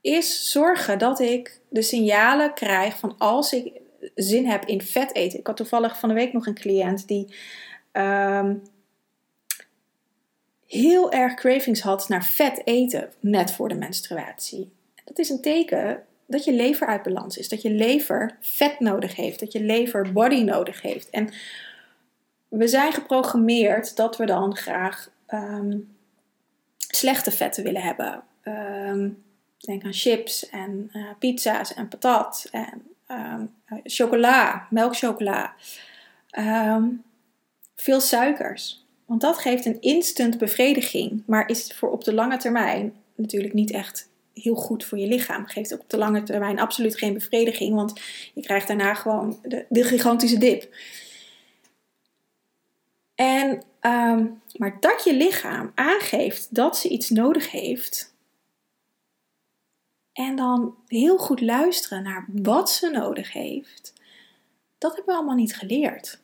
is 0.06 0.50
zorgen 0.50 0.98
dat 0.98 1.20
ik 1.20 1.60
de 1.68 1.82
signalen 1.82 2.54
krijg 2.54 2.98
van 2.98 3.14
als 3.18 3.52
ik 3.52 3.72
zin 4.14 4.46
heb 4.46 4.64
in 4.64 4.82
vet 4.82 5.14
eten. 5.14 5.38
Ik 5.38 5.46
had 5.46 5.56
toevallig 5.56 5.98
van 5.98 6.08
de 6.08 6.14
week 6.14 6.32
nog 6.32 6.46
een 6.46 6.54
cliënt 6.54 7.08
die 7.08 7.34
um, 7.92 8.62
heel 10.66 11.12
erg 11.12 11.34
cravings 11.34 11.80
had 11.80 12.08
naar 12.08 12.24
vet 12.24 12.62
eten 12.64 13.10
net 13.20 13.52
voor 13.52 13.68
de 13.68 13.74
menstruatie. 13.74 14.72
Dat 15.04 15.18
is 15.18 15.28
een 15.28 15.40
teken 15.40 16.04
dat 16.26 16.44
je 16.44 16.52
lever 16.52 16.86
uit 16.86 17.02
balans 17.02 17.36
is, 17.38 17.48
dat 17.48 17.62
je 17.62 17.70
lever 17.70 18.36
vet 18.40 18.80
nodig 18.80 19.16
heeft, 19.16 19.40
dat 19.40 19.52
je 19.52 19.60
lever 19.60 20.12
body 20.12 20.42
nodig 20.42 20.82
heeft. 20.82 21.10
En 21.10 21.32
we 22.48 22.68
zijn 22.68 22.92
geprogrammeerd 22.92 23.96
dat 23.96 24.16
we 24.16 24.26
dan 24.26 24.56
graag 24.56 25.10
um, 25.28 25.96
slechte 26.76 27.30
vetten 27.30 27.64
willen 27.64 27.82
hebben. 27.82 28.22
Um, 28.44 29.24
Denk 29.58 29.84
aan 29.84 29.92
chips 29.92 30.48
en 30.48 30.90
uh, 30.92 31.10
pizza's 31.18 31.74
en 31.74 31.88
patat 31.88 32.48
en 32.50 32.82
um, 33.10 33.54
chocola, 33.84 34.66
melkchocola. 34.70 35.54
Um, 36.38 37.02
veel 37.76 38.00
suikers. 38.00 38.84
Want 39.04 39.20
dat 39.20 39.38
geeft 39.38 39.64
een 39.64 39.80
instant 39.80 40.38
bevrediging, 40.38 41.22
maar 41.26 41.48
is 41.48 41.72
voor 41.74 41.90
op 41.90 42.04
de 42.04 42.14
lange 42.14 42.36
termijn 42.36 42.94
natuurlijk 43.14 43.54
niet 43.54 43.70
echt 43.70 44.08
heel 44.34 44.54
goed 44.54 44.84
voor 44.84 44.98
je 44.98 45.06
lichaam. 45.06 45.46
Geeft 45.46 45.72
op 45.72 45.84
de 45.86 45.96
lange 45.96 46.22
termijn 46.22 46.58
absoluut 46.58 46.98
geen 46.98 47.14
bevrediging, 47.14 47.74
want 47.74 48.00
je 48.34 48.42
krijgt 48.42 48.66
daarna 48.66 48.94
gewoon 48.94 49.38
de, 49.42 49.64
de 49.68 49.84
gigantische 49.84 50.38
dip. 50.38 50.74
En, 53.14 53.62
ehm, 53.80 54.26
maar 54.56 54.76
dat 54.80 55.04
je 55.04 55.14
lichaam 55.14 55.72
aangeeft 55.74 56.54
dat 56.54 56.78
ze 56.78 56.88
iets 56.88 57.10
nodig 57.10 57.50
heeft. 57.50 58.14
En 60.16 60.36
dan 60.36 60.76
heel 60.86 61.18
goed 61.18 61.40
luisteren 61.40 62.02
naar 62.02 62.26
wat 62.28 62.70
ze 62.70 62.90
nodig 62.90 63.32
heeft. 63.32 63.92
Dat 64.78 64.94
hebben 64.94 65.14
we 65.14 65.18
allemaal 65.20 65.36
niet 65.36 65.56
geleerd 65.56 66.20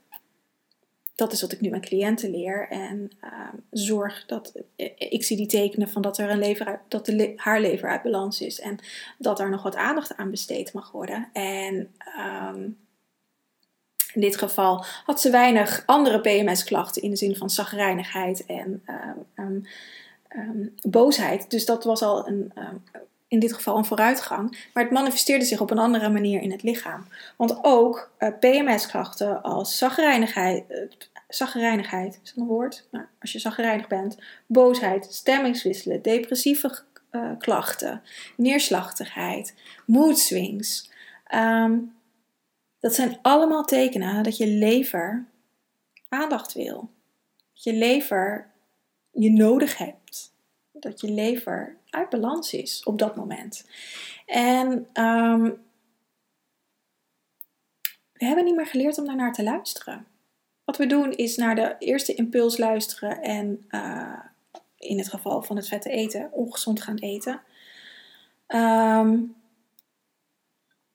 dat 1.14 1.32
is 1.32 1.40
wat 1.40 1.52
ik 1.52 1.60
nu 1.60 1.70
mijn 1.70 1.82
cliënten 1.82 2.30
leer. 2.30 2.68
En 2.68 3.10
ehm, 3.20 3.56
zorg 3.70 4.26
dat 4.26 4.52
ik 4.96 5.24
zie 5.24 5.36
die 5.36 5.46
tekenen 5.46 5.88
van 5.88 6.02
dat 6.02 6.18
er 6.18 6.30
een 6.30 6.38
lever 6.38 6.80
dat 6.88 7.12
haar 7.36 7.60
lever 7.60 7.88
uit 7.88 8.02
balans 8.02 8.40
is. 8.40 8.60
En 8.60 8.78
dat 9.18 9.40
er 9.40 9.50
nog 9.50 9.62
wat 9.62 9.76
aandacht 9.76 10.16
aan 10.16 10.30
besteed 10.30 10.72
mag 10.72 10.90
worden. 10.90 11.28
En 11.32 11.94
ehm, 11.98 12.62
in 14.12 14.20
dit 14.20 14.36
geval 14.36 14.84
had 15.04 15.20
ze 15.20 15.30
weinig 15.30 15.82
andere 15.86 16.20
PMS-klachten 16.20 17.02
in 17.02 17.10
de 17.10 17.16
zin 17.16 17.36
van 17.36 17.50
zagrijnigheid 17.50 18.46
en 18.46 18.82
um, 20.30 20.74
boosheid. 20.80 21.50
Dus 21.50 21.64
dat 21.64 21.84
was 21.84 22.02
al 22.02 22.28
een, 22.28 22.52
in 23.32 23.38
dit 23.38 23.52
geval 23.52 23.76
een 23.76 23.84
vooruitgang. 23.84 24.68
Maar 24.72 24.82
het 24.82 24.92
manifesteerde 24.92 25.44
zich 25.44 25.60
op 25.60 25.70
een 25.70 25.78
andere 25.78 26.08
manier 26.08 26.42
in 26.42 26.50
het 26.50 26.62
lichaam. 26.62 27.06
Want 27.36 27.58
ook 27.62 28.10
uh, 28.18 28.28
PMS-klachten 28.40 29.42
als 29.42 29.78
zagrijnigheid, 29.78 30.64
zagrijnigheid 31.28 32.20
is 32.22 32.32
een 32.36 32.46
woord? 32.46 32.88
Nou, 32.90 33.04
als 33.20 33.32
je 33.32 33.38
zagrijnig 33.38 33.88
bent, 33.88 34.18
boosheid, 34.46 35.06
stemmingswisselen, 35.10 36.02
depressieve 36.02 36.78
uh, 37.10 37.30
klachten, 37.38 38.02
neerslachtigheid, 38.36 39.54
mood 39.86 40.18
swings. 40.18 40.90
Ehm, 41.26 41.78
dat 42.80 42.94
zijn 42.94 43.18
allemaal 43.22 43.64
tekenen 43.64 44.22
dat 44.22 44.36
je 44.36 44.46
lever 44.46 45.24
aandacht 46.08 46.52
wil. 46.52 46.90
Dat 47.52 47.64
je 47.64 47.72
lever 47.72 48.50
je 49.10 49.30
nodig 49.30 49.78
hebt. 49.78 50.32
Dat 50.72 51.00
je 51.00 51.10
lever 51.10 51.76
uit 51.92 52.08
balans 52.08 52.52
is 52.52 52.84
op 52.84 52.98
dat 52.98 53.16
moment. 53.16 53.66
En 54.26 54.88
ehm, 54.92 55.50
we 58.12 58.24
hebben 58.24 58.44
niet 58.44 58.56
meer 58.56 58.66
geleerd 58.66 58.98
om 58.98 59.06
daarnaar 59.06 59.32
te 59.32 59.42
luisteren. 59.42 60.06
Wat 60.64 60.76
we 60.76 60.86
doen 60.86 61.12
is 61.12 61.36
naar 61.36 61.54
de 61.54 61.76
eerste 61.78 62.14
impuls 62.14 62.58
luisteren 62.58 63.22
en 63.22 63.66
uh, 63.70 64.18
in 64.76 64.98
het 64.98 65.08
geval 65.08 65.42
van 65.42 65.56
het 65.56 65.68
vette 65.68 65.90
eten, 65.90 66.32
ongezond 66.32 66.82
gaan 66.82 66.98
eten. 66.98 67.40
Um, 68.48 69.34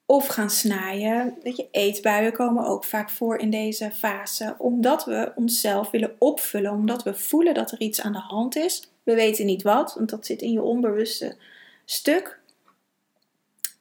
of 0.05 0.27
gaan 0.27 0.49
snijden. 0.49 1.35
Dat 1.43 1.55
je 1.55 1.67
eetbuien 1.71 2.33
komen 2.33 2.65
ook 2.65 2.83
vaak 2.83 3.09
voor 3.09 3.37
in 3.37 3.49
deze 3.49 3.91
fase. 3.91 4.55
Omdat 4.57 5.05
we 5.05 5.31
onszelf 5.35 5.89
willen 5.89 6.15
opvullen. 6.19 6.71
Omdat 6.71 7.03
we 7.03 7.13
voelen 7.13 7.53
dat 7.53 7.71
er 7.71 7.79
iets 7.79 8.01
aan 8.01 8.11
de 8.11 8.19
hand 8.19 8.55
is. 8.55 8.91
We 9.07 9.15
weten 9.15 9.45
niet 9.45 9.61
wat, 9.61 9.93
want 9.93 10.09
dat 10.09 10.25
zit 10.25 10.41
in 10.41 10.51
je 10.51 10.61
onbewuste 10.61 11.37
stuk. 11.85 12.39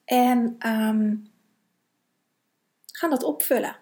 En 0.04 0.38
um, 0.66 1.30
gaan 2.92 3.11
dat 3.11 3.23
opvullen. 3.23 3.76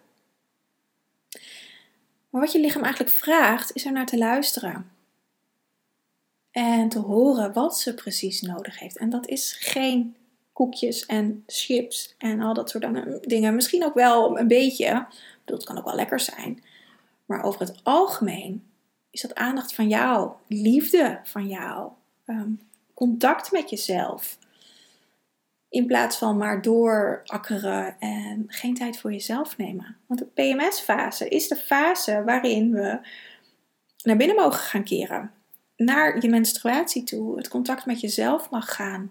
Maar 2.30 2.40
wat 2.40 2.52
je 2.52 2.60
lichaam 2.60 2.82
eigenlijk 2.82 3.14
vraagt, 3.14 3.74
is 3.74 3.84
er 3.84 3.92
naar 3.92 4.06
te 4.06 4.18
luisteren. 4.18 4.90
En 6.50 6.88
te 6.88 6.98
horen 6.98 7.52
wat 7.52 7.78
ze 7.78 7.94
precies 7.94 8.40
nodig 8.40 8.78
heeft. 8.78 8.96
En 8.96 9.10
dat 9.10 9.28
is 9.28 9.56
geen 9.60 10.16
koekjes 10.52 11.06
en 11.06 11.42
chips 11.46 12.14
en 12.18 12.40
al 12.40 12.54
dat 12.54 12.70
soort 12.70 12.86
dingen. 13.28 13.54
Misschien 13.54 13.84
ook 13.84 13.94
wel 13.94 14.38
een 14.38 14.48
beetje. 14.48 15.06
Dat 15.44 15.64
kan 15.64 15.78
ook 15.78 15.84
wel 15.84 15.94
lekker 15.94 16.20
zijn. 16.20 16.62
Maar 17.26 17.42
over 17.42 17.60
het 17.60 17.80
algemeen 17.82 18.62
is 19.14 19.20
dat 19.20 19.34
aandacht 19.34 19.74
van 19.74 19.88
jou, 19.88 20.32
liefde 20.48 21.20
van 21.24 21.46
jou, 21.46 21.90
ehm, 22.24 22.50
contact 22.94 23.52
met 23.52 23.70
jezelf. 23.70 24.38
In 25.68 25.86
plaats 25.86 26.16
van 26.16 26.36
maar 26.36 26.62
doorakkeren 26.62 28.00
en 28.00 28.44
geen 28.46 28.74
tijd 28.74 28.98
voor 28.98 29.12
jezelf 29.12 29.56
nemen. 29.56 29.96
Want 30.06 30.20
de 30.20 30.26
PMS-fase 30.26 31.28
is 31.28 31.48
de 31.48 31.56
fase 31.56 32.22
waarin 32.24 32.72
we 32.72 32.98
naar 34.02 34.16
binnen 34.16 34.36
mogen 34.36 34.60
gaan 34.60 34.84
keren. 34.84 35.30
Naar 35.76 36.22
je 36.22 36.28
menstruatie 36.28 37.02
toe. 37.04 37.36
Het 37.36 37.48
contact 37.48 37.86
met 37.86 38.00
jezelf 38.00 38.50
mag 38.50 38.74
gaan 38.74 39.10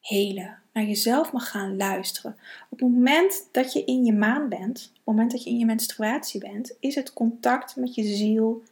helen. 0.00 0.62
Naar 0.78 0.86
jezelf 0.86 1.32
mag 1.32 1.50
gaan 1.50 1.76
luisteren. 1.76 2.36
Op 2.68 2.80
het 2.80 2.88
moment 2.88 3.48
dat 3.52 3.72
je 3.72 3.84
in 3.84 4.04
je 4.04 4.12
maan 4.12 4.48
bent, 4.48 4.88
op 4.90 4.96
het 4.96 5.04
moment 5.04 5.30
dat 5.30 5.44
je 5.44 5.50
in 5.50 5.58
je 5.58 5.64
menstruatie 5.64 6.40
bent, 6.40 6.76
is 6.80 6.94
het 6.94 7.12
contact 7.12 7.76
met 7.76 7.94
je 7.94 8.02
ziel 8.02 8.62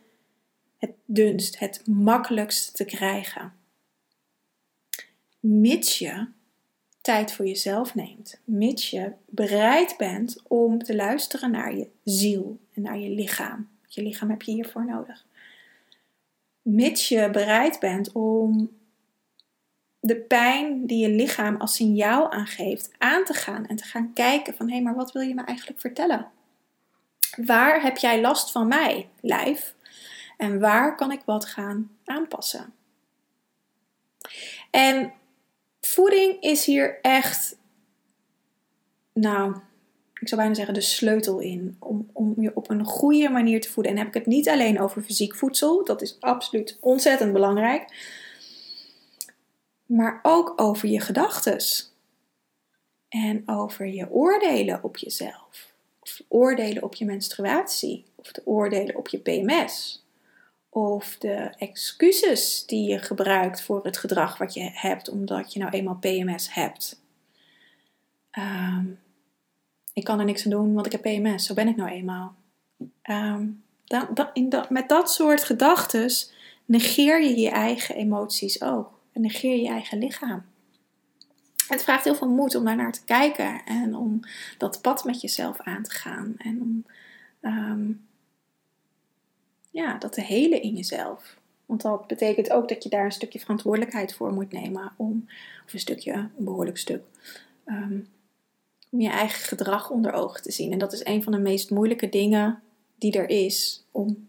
het 0.79 0.91
dunst, 1.05 1.59
het 1.59 1.87
makkelijkst 1.87 2.77
te 2.77 2.85
krijgen 2.85 3.53
mits 5.47 5.99
je 5.99 6.27
tijd 7.01 7.33
voor 7.33 7.47
jezelf 7.47 7.95
neemt, 7.95 8.41
mits 8.45 8.91
je 8.91 9.13
bereid 9.27 9.95
bent 9.97 10.43
om 10.49 10.83
te 10.83 10.95
luisteren 10.97 11.51
naar 11.51 11.77
je 11.77 11.89
ziel 12.05 12.59
en 12.75 12.83
naar 12.83 12.99
je 12.99 13.11
lichaam. 13.11 13.69
Je 13.87 14.03
lichaam 14.03 14.31
heb 14.31 14.43
je 14.43 14.53
hiervoor 14.53 14.85
nodig. 14.85 15.27
Mits 16.63 17.09
je 17.09 17.31
bereid 17.31 17.81
bent 17.81 18.13
om 18.13 18.71
de 20.07 20.17
pijn 20.17 20.87
die 20.87 20.99
je 20.99 21.09
lichaam 21.09 21.57
als 21.57 21.75
signaal 21.75 22.31
aangeeft 22.31 22.91
aan 22.99 23.25
te 23.25 23.35
gaan 23.35 23.67
en 23.67 23.77
te 23.77 23.85
gaan 23.85 24.13
kijken 24.13 24.55
van 24.55 24.67
hé, 24.67 24.75
hey, 24.75 24.83
maar 24.83 24.95
wat 24.95 25.13
wil 25.13 25.23
je 25.23 25.35
me 25.35 25.45
eigenlijk 25.45 25.81
vertellen? 25.81 26.27
Waar 27.37 27.83
heb 27.83 27.97
jij 27.97 28.21
last 28.21 28.51
van 28.51 28.69
mij, 28.69 29.09
lijf? 29.21 29.75
En 30.37 30.61
waar 30.61 30.97
kan 30.97 31.13
ik 31.13 31.21
wat 31.25 31.45
gaan 31.45 31.91
aanpassen? 32.05 32.75
En 34.71 35.13
Voeding 35.87 36.41
is 36.41 36.65
hier 36.65 36.99
echt, 37.03 37.59
nou, 39.13 39.57
ik 40.15 40.29
zou 40.29 40.41
bijna 40.41 40.55
zeggen 40.55 40.75
de 40.75 40.81
sleutel 40.81 41.39
in. 41.39 41.77
Om, 41.79 42.11
om 42.13 42.35
je 42.37 42.51
op 42.55 42.71
een 42.71 42.85
goede 42.85 43.29
manier 43.29 43.61
te 43.61 43.71
voeden. 43.71 43.93
En 43.93 43.99
heb 43.99 44.07
ik 44.07 44.15
het 44.15 44.27
niet 44.27 44.49
alleen 44.49 44.81
over 44.81 45.03
fysiek 45.03 45.35
voedsel, 45.35 45.85
dat 45.85 46.03
is 46.03 46.17
absoluut 46.21 46.77
ontzettend 46.81 47.33
belangrijk. 47.33 47.85
Maar 49.87 50.21
ook 50.23 50.53
over 50.57 50.89
je 50.89 51.01
gedachtes. 51.01 51.95
En 53.09 53.43
over 53.47 53.87
je 53.87 54.11
oordelen 54.11 54.83
op 54.83 54.97
jezelf. 54.97 55.73
Of 56.01 56.21
oordelen 56.29 56.83
op 56.83 56.95
je 56.95 57.05
menstruatie. 57.05 58.05
Of 58.15 58.33
de 58.33 58.43
oordelen 58.45 58.97
op 58.97 59.09
je 59.09 59.19
PMS 59.19 60.05
of 60.77 61.17
de 61.19 61.53
excuses 61.59 62.67
die 62.67 62.91
je 62.91 62.99
gebruikt 62.99 63.63
voor 63.63 63.85
het 63.85 63.97
gedrag 63.97 64.39
wat 64.39 64.55
je 64.55 64.71
hebt, 64.73 65.09
omdat 65.09 65.53
je 65.53 65.59
nou 65.59 65.73
eenmaal 65.73 65.97
PMS 66.01 66.55
hebt. 66.55 67.01
Ehm, 68.31 68.87
ik 69.93 70.05
kan 70.05 70.19
er 70.19 70.25
niks 70.25 70.45
aan 70.45 70.51
doen, 70.51 70.75
want 70.75 70.87
ik 70.87 70.93
heb 70.93 71.03
PMS, 71.03 71.47
zo 71.47 71.55
ben 71.55 71.69
ik 71.69 71.77
nou 71.77 71.91
eenmaal. 71.91 72.35
Ehm, 73.03 73.47
dan, 73.85 74.67
met 74.69 74.89
dat 74.89 75.13
soort 75.13 75.45
gedachten 75.45 76.11
negeer 76.65 77.23
je 77.23 77.37
je 77.37 77.51
eigen 77.51 77.95
emoties 77.95 78.63
ook. 78.63 78.96
En 79.17 79.23
negeer 79.23 79.57
je 79.57 79.69
eigen 79.69 79.99
lichaam. 79.99 80.45
Het 81.69 81.83
vraagt 81.83 82.05
heel 82.05 82.15
veel 82.15 82.29
moed 82.29 82.55
om 82.55 82.65
daar 82.65 82.77
naar 82.77 82.93
te 82.93 83.05
kijken 83.05 83.65
en 83.65 83.95
om 83.95 84.21
dat 84.59 84.83
pad 84.83 85.05
met 85.05 85.21
jezelf 85.21 85.61
aan 85.61 85.83
te 85.83 85.91
gaan. 85.91 86.35
En 86.39 86.61
om 86.61 86.85
ehm, 87.41 87.93
ja, 89.71 89.99
dat 89.99 90.13
te 90.13 90.21
helen 90.21 90.63
in 90.63 90.75
jezelf. 90.75 91.37
Want 91.67 91.83
dat 91.83 92.07
betekent 92.07 92.51
ook 92.51 92.69
dat 92.69 92.83
je 92.83 92.89
daar 92.89 93.05
een 93.05 93.13
stukje 93.13 93.41
verantwoordelijkheid 93.41 94.15
voor 94.15 94.33
moet 94.33 94.53
nemen. 94.53 94.93
Om, 94.97 95.25
of 95.67 95.73
een 95.73 95.79
stukje, 95.79 96.13
een 96.13 96.45
behoorlijk 96.45 96.79
stuk. 96.79 97.03
Ehm, 97.65 97.99
om 98.91 99.01
je 99.01 99.09
eigen 99.09 99.41
gedrag 99.41 99.91
onder 99.91 100.13
ogen 100.13 100.43
te 100.43 100.53
zien. 100.53 100.73
En 100.73 100.79
dat 100.79 100.93
is 100.93 101.05
een 101.05 101.23
van 101.23 101.33
de 101.33 101.39
meest 101.39 101.71
moeilijke 101.71 102.09
dingen 102.09 102.63
die 102.99 103.13
er 103.13 103.29
is. 103.29 103.85
Om, 103.91 104.29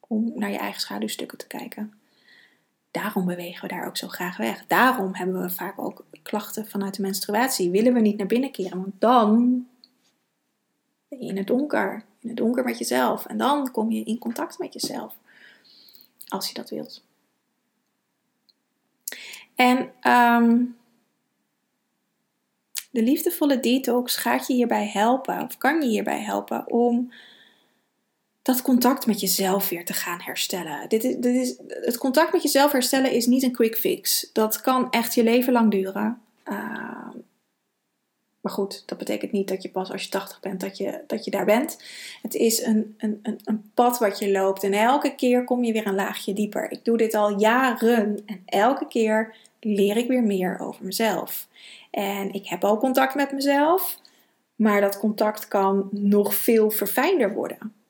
om 0.00 0.32
naar 0.34 0.50
je 0.50 0.58
eigen 0.58 0.80
schaduwstukken 0.80 1.38
te 1.38 1.46
kijken. 1.46 1.98
Daarom 2.94 3.24
bewegen 3.24 3.68
we 3.68 3.74
daar 3.74 3.86
ook 3.86 3.96
zo 3.96 4.08
graag 4.08 4.36
weg. 4.36 4.66
Daarom 4.66 5.14
hebben 5.14 5.42
we 5.42 5.50
vaak 5.50 5.78
ook 5.78 6.04
klachten 6.22 6.66
vanuit 6.66 6.94
de 6.94 7.02
menstruatie. 7.02 7.70
Willen 7.70 7.94
we 7.94 8.00
niet 8.00 8.16
naar 8.16 8.26
binnen 8.26 8.50
keren, 8.50 8.80
want 8.80 8.94
dan 8.98 9.66
ben 11.08 11.20
je 11.20 11.28
in 11.28 11.36
het 11.36 11.46
donker 11.46 12.04
in 12.20 12.28
het 12.28 12.36
donker 12.36 12.64
met 12.64 12.78
jezelf. 12.78 13.26
En 13.26 13.36
dan 13.36 13.70
kom 13.70 13.90
je 13.90 14.04
in 14.04 14.18
contact 14.18 14.58
met 14.58 14.72
jezelf. 14.72 15.16
Als 16.28 16.48
je 16.48 16.54
dat 16.54 16.70
wilt. 16.70 17.04
En 19.54 19.92
ehm, 20.00 20.64
de 22.90 23.02
liefdevolle 23.02 23.60
detox 23.60 24.16
gaat 24.16 24.46
je 24.46 24.54
hierbij 24.54 24.86
helpen, 24.86 25.42
of 25.42 25.58
kan 25.58 25.82
je 25.82 25.88
hierbij 25.88 26.20
helpen 26.20 26.70
om 26.70 27.12
dat 28.44 28.62
contact 28.62 29.06
met 29.06 29.20
jezelf 29.20 29.68
weer 29.68 29.84
te 29.84 29.92
gaan 29.92 30.20
herstellen. 30.20 30.88
Dit 30.88 31.04
is, 31.04 31.16
dit 31.16 31.34
is, 31.34 31.56
het 31.66 31.98
contact 31.98 32.32
met 32.32 32.42
jezelf 32.42 32.72
herstellen 32.72 33.10
is 33.10 33.26
niet 33.26 33.42
een 33.42 33.52
quick 33.52 33.76
fix. 33.76 34.30
Dat 34.32 34.60
kan 34.60 34.90
echt 34.90 35.14
je 35.14 35.22
leven 35.22 35.52
lang 35.52 35.70
duren. 35.70 36.20
Uh, 36.44 37.08
maar 38.40 38.52
goed, 38.52 38.82
dat 38.86 38.98
betekent 38.98 39.32
niet 39.32 39.48
dat 39.48 39.62
je 39.62 39.70
pas 39.70 39.92
als 39.92 40.02
je 40.02 40.08
80 40.08 40.40
bent, 40.40 40.60
dat 40.60 40.76
je, 40.76 41.00
dat 41.06 41.24
je 41.24 41.30
daar 41.30 41.44
bent. 41.44 41.82
Het 42.22 42.34
is 42.34 42.62
een, 42.62 42.94
een, 42.98 43.18
een, 43.22 43.40
een 43.44 43.70
pad 43.74 43.98
wat 43.98 44.18
je 44.18 44.30
loopt. 44.30 44.62
En 44.62 44.72
elke 44.72 45.14
keer 45.14 45.44
kom 45.44 45.64
je 45.64 45.72
weer 45.72 45.86
een 45.86 45.94
laagje 45.94 46.32
dieper. 46.32 46.70
Ik 46.70 46.84
doe 46.84 46.96
dit 46.96 47.14
al 47.14 47.38
jaren. 47.38 48.22
En 48.26 48.42
elke 48.46 48.86
keer 48.86 49.36
leer 49.60 49.96
ik 49.96 50.08
weer 50.08 50.22
meer 50.22 50.58
over 50.60 50.84
mezelf. 50.84 51.48
En 51.90 52.32
ik 52.32 52.48
heb 52.48 52.64
al 52.64 52.78
contact 52.78 53.14
met 53.14 53.32
mezelf. 53.32 53.98
Maar 54.54 54.80
dat 54.80 54.98
contact 54.98 55.48
kan 55.48 55.88
nog 55.90 56.34
veel 56.34 56.70
verfijnder 56.70 57.34
worden. 57.34 57.83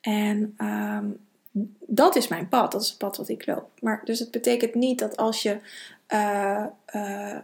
En 0.00 0.56
um, 0.58 1.20
dat 1.86 2.16
is 2.16 2.28
mijn 2.28 2.48
pad. 2.48 2.72
Dat 2.72 2.82
is 2.82 2.88
het 2.88 2.98
pad 2.98 3.16
wat 3.16 3.28
ik 3.28 3.46
loop. 3.46 3.70
Maar 3.80 4.00
dus 4.04 4.18
het 4.18 4.30
betekent 4.30 4.74
niet 4.74 4.98
dat 4.98 5.16
als 5.16 5.42
je 5.42 5.56
uh, 6.08 6.64
uh, 6.94 7.38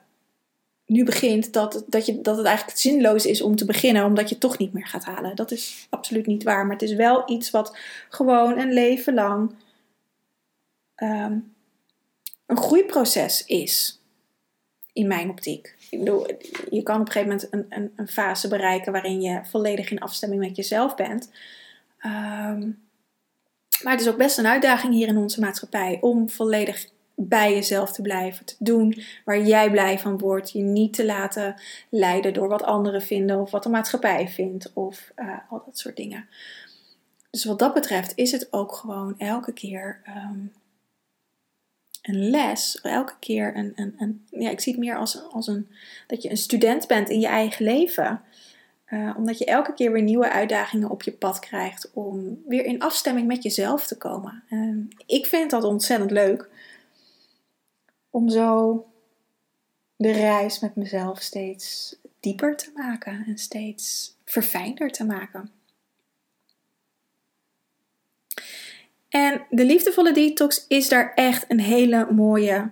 nu 0.86 1.04
begint, 1.04 1.52
dat, 1.52 1.84
dat, 1.86 2.06
je, 2.06 2.20
dat 2.20 2.36
het 2.36 2.46
eigenlijk 2.46 2.78
zinloos 2.78 3.26
is 3.26 3.42
om 3.42 3.56
te 3.56 3.64
beginnen, 3.64 4.04
omdat 4.04 4.28
je 4.28 4.38
toch 4.38 4.58
niet 4.58 4.72
meer 4.72 4.86
gaat 4.86 5.04
halen. 5.04 5.36
Dat 5.36 5.50
is 5.50 5.86
absoluut 5.90 6.26
niet 6.26 6.42
waar. 6.42 6.64
Maar 6.66 6.76
het 6.76 6.88
is 6.88 6.94
wel 6.94 7.30
iets 7.30 7.50
wat 7.50 7.76
gewoon 8.08 8.58
een 8.58 8.72
leven 8.72 9.14
lang 9.14 9.54
um, 10.96 11.54
een 12.46 12.58
groeiproces 12.58 13.44
is. 13.46 14.00
In 14.92 15.06
mijn 15.06 15.30
optiek. 15.30 15.74
Ik 15.90 15.98
bedoel, 15.98 16.26
je 16.70 16.82
kan 16.82 17.00
op 17.00 17.06
een 17.06 17.12
gegeven 17.12 17.28
moment 17.28 17.52
een, 17.52 17.66
een, 17.68 17.92
een 17.96 18.08
fase 18.08 18.48
bereiken 18.48 18.92
waarin 18.92 19.20
je 19.20 19.40
volledig 19.44 19.90
in 19.90 20.00
afstemming 20.00 20.40
met 20.42 20.56
jezelf 20.56 20.94
bent. 20.94 21.30
Um, 22.06 22.84
maar 23.82 23.92
het 23.92 24.00
is 24.00 24.08
ook 24.08 24.16
best 24.16 24.38
een 24.38 24.46
uitdaging 24.46 24.94
hier 24.94 25.08
in 25.08 25.16
onze 25.16 25.40
maatschappij 25.40 25.98
om 26.00 26.30
volledig 26.30 26.88
bij 27.14 27.52
jezelf 27.52 27.92
te 27.92 28.02
blijven, 28.02 28.44
te 28.44 28.54
doen 28.58 29.02
waar 29.24 29.40
jij 29.40 29.70
blij 29.70 29.98
van 29.98 30.18
wordt. 30.18 30.50
Je 30.50 30.62
niet 30.62 30.92
te 30.92 31.04
laten 31.04 31.54
leiden 31.90 32.32
door 32.32 32.48
wat 32.48 32.62
anderen 32.62 33.02
vinden 33.02 33.40
of 33.40 33.50
wat 33.50 33.62
de 33.62 33.68
maatschappij 33.68 34.28
vindt 34.28 34.72
of 34.72 35.12
uh, 35.16 35.38
al 35.50 35.62
dat 35.66 35.78
soort 35.78 35.96
dingen. 35.96 36.28
Dus 37.30 37.44
wat 37.44 37.58
dat 37.58 37.74
betreft 37.74 38.12
is 38.14 38.32
het 38.32 38.52
ook 38.52 38.74
gewoon 38.74 39.18
elke 39.18 39.52
keer 39.52 40.02
um, 40.08 40.52
een 42.02 42.30
les, 42.30 42.80
elke 42.82 43.14
keer 43.18 43.56
een, 43.56 43.72
een, 43.74 43.94
een, 43.98 44.26
ja, 44.30 44.50
ik 44.50 44.60
zie 44.60 44.72
het 44.72 44.82
meer 44.82 44.96
als, 44.96 45.22
als 45.32 45.46
een, 45.46 45.68
dat 46.06 46.22
je 46.22 46.30
een 46.30 46.36
student 46.36 46.86
bent 46.86 47.08
in 47.08 47.20
je 47.20 47.26
eigen 47.26 47.64
leven. 47.64 48.20
Uh, 48.90 49.14
omdat 49.16 49.38
je 49.38 49.44
elke 49.44 49.74
keer 49.74 49.92
weer 49.92 50.02
nieuwe 50.02 50.30
uitdagingen 50.30 50.90
op 50.90 51.02
je 51.02 51.12
pad 51.12 51.38
krijgt 51.38 51.90
om 51.92 52.42
weer 52.46 52.64
in 52.64 52.80
afstemming 52.80 53.26
met 53.26 53.42
jezelf 53.42 53.86
te 53.86 53.96
komen. 53.96 54.42
Uh, 54.50 54.84
ik 55.06 55.26
vind 55.26 55.50
dat 55.50 55.64
ontzettend 55.64 56.10
leuk 56.10 56.48
om 58.10 58.28
zo 58.28 58.84
de 59.96 60.12
reis 60.12 60.60
met 60.60 60.76
mezelf 60.76 61.20
steeds 61.20 61.96
dieper 62.20 62.56
te 62.56 62.70
maken 62.74 63.24
en 63.26 63.38
steeds 63.38 64.16
verfijnder 64.24 64.90
te 64.90 65.04
maken. 65.04 65.50
En 69.08 69.46
de 69.50 69.64
liefdevolle 69.64 70.12
detox 70.12 70.64
is 70.68 70.88
daar 70.88 71.12
echt 71.14 71.44
een 71.48 71.60
hele 71.60 72.12
mooie 72.12 72.70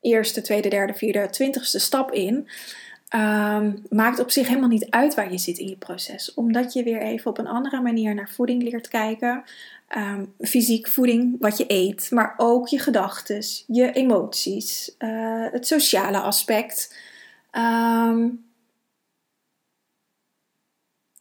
eerste, 0.00 0.40
tweede, 0.40 0.68
derde, 0.68 0.94
vierde, 0.94 1.30
twintigste 1.30 1.78
stap 1.78 2.12
in. 2.12 2.48
Um, 3.14 3.82
maakt 3.90 4.18
op 4.18 4.30
zich 4.30 4.48
helemaal 4.48 4.68
niet 4.68 4.90
uit 4.90 5.14
waar 5.14 5.32
je 5.32 5.38
zit 5.38 5.58
in 5.58 5.68
je 5.68 5.76
proces. 5.76 6.34
Omdat 6.34 6.72
je 6.72 6.82
weer 6.82 7.02
even 7.02 7.30
op 7.30 7.38
een 7.38 7.46
andere 7.46 7.80
manier 7.80 8.14
naar 8.14 8.30
voeding 8.30 8.62
leert 8.62 8.88
kijken. 8.88 9.44
Um, 9.96 10.34
fysiek 10.38 10.88
voeding, 10.88 11.36
wat 11.40 11.56
je 11.56 11.64
eet, 11.68 12.10
maar 12.10 12.34
ook 12.36 12.68
je 12.68 12.78
gedachten, 12.78 13.42
je 13.66 13.92
emoties, 13.92 14.94
uh, 14.98 15.46
het 15.50 15.66
sociale 15.66 16.18
aspect. 16.18 16.96
Um, 17.52 18.44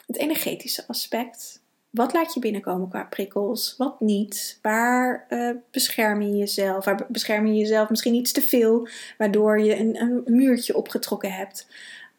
het 0.05 0.17
energetische 0.17 0.87
aspect. 0.87 1.62
Wat 1.93 2.13
laat 2.13 2.33
je 2.33 2.39
binnenkomen 2.39 2.89
qua 2.89 3.03
prikkels? 3.03 3.75
Wat 3.77 3.99
niet? 3.99 4.59
Waar 4.61 5.25
uh, 5.29 5.49
bescherm 5.71 6.21
je 6.21 6.37
jezelf? 6.37 6.85
Waar 6.85 7.05
bescherm 7.07 7.47
je 7.47 7.53
jezelf 7.53 7.89
misschien 7.89 8.13
iets 8.13 8.31
te 8.31 8.41
veel, 8.41 8.87
waardoor 9.17 9.59
je 9.59 9.79
een, 9.79 10.01
een 10.01 10.23
muurtje 10.25 10.75
opgetrokken 10.75 11.31
hebt? 11.31 11.67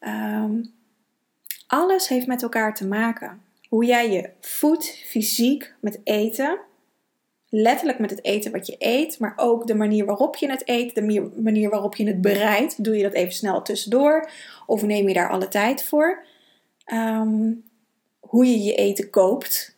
Um, 0.00 0.72
alles 1.66 2.08
heeft 2.08 2.26
met 2.26 2.42
elkaar 2.42 2.74
te 2.74 2.86
maken. 2.86 3.42
Hoe 3.68 3.84
jij 3.84 4.10
je 4.10 4.30
voedt 4.40 5.02
fysiek 5.06 5.74
met 5.80 6.00
eten, 6.04 6.58
letterlijk 7.48 7.98
met 7.98 8.10
het 8.10 8.24
eten 8.24 8.52
wat 8.52 8.66
je 8.66 8.76
eet, 8.78 9.18
maar 9.18 9.32
ook 9.36 9.66
de 9.66 9.74
manier 9.74 10.04
waarop 10.04 10.36
je 10.36 10.50
het 10.50 10.62
eet, 10.68 10.94
de 10.94 11.30
manier 11.36 11.70
waarop 11.70 11.96
je 11.96 12.06
het 12.06 12.20
bereidt. 12.20 12.84
Doe 12.84 12.96
je 12.96 13.02
dat 13.02 13.12
even 13.12 13.32
snel 13.32 13.62
tussendoor 13.62 14.30
of 14.66 14.82
neem 14.82 15.08
je 15.08 15.14
daar 15.14 15.30
alle 15.30 15.48
tijd 15.48 15.84
voor? 15.84 16.24
Um, 16.92 17.64
hoe 18.28 18.46
je 18.46 18.62
je 18.62 18.74
eten 18.74 19.10
koopt. 19.10 19.76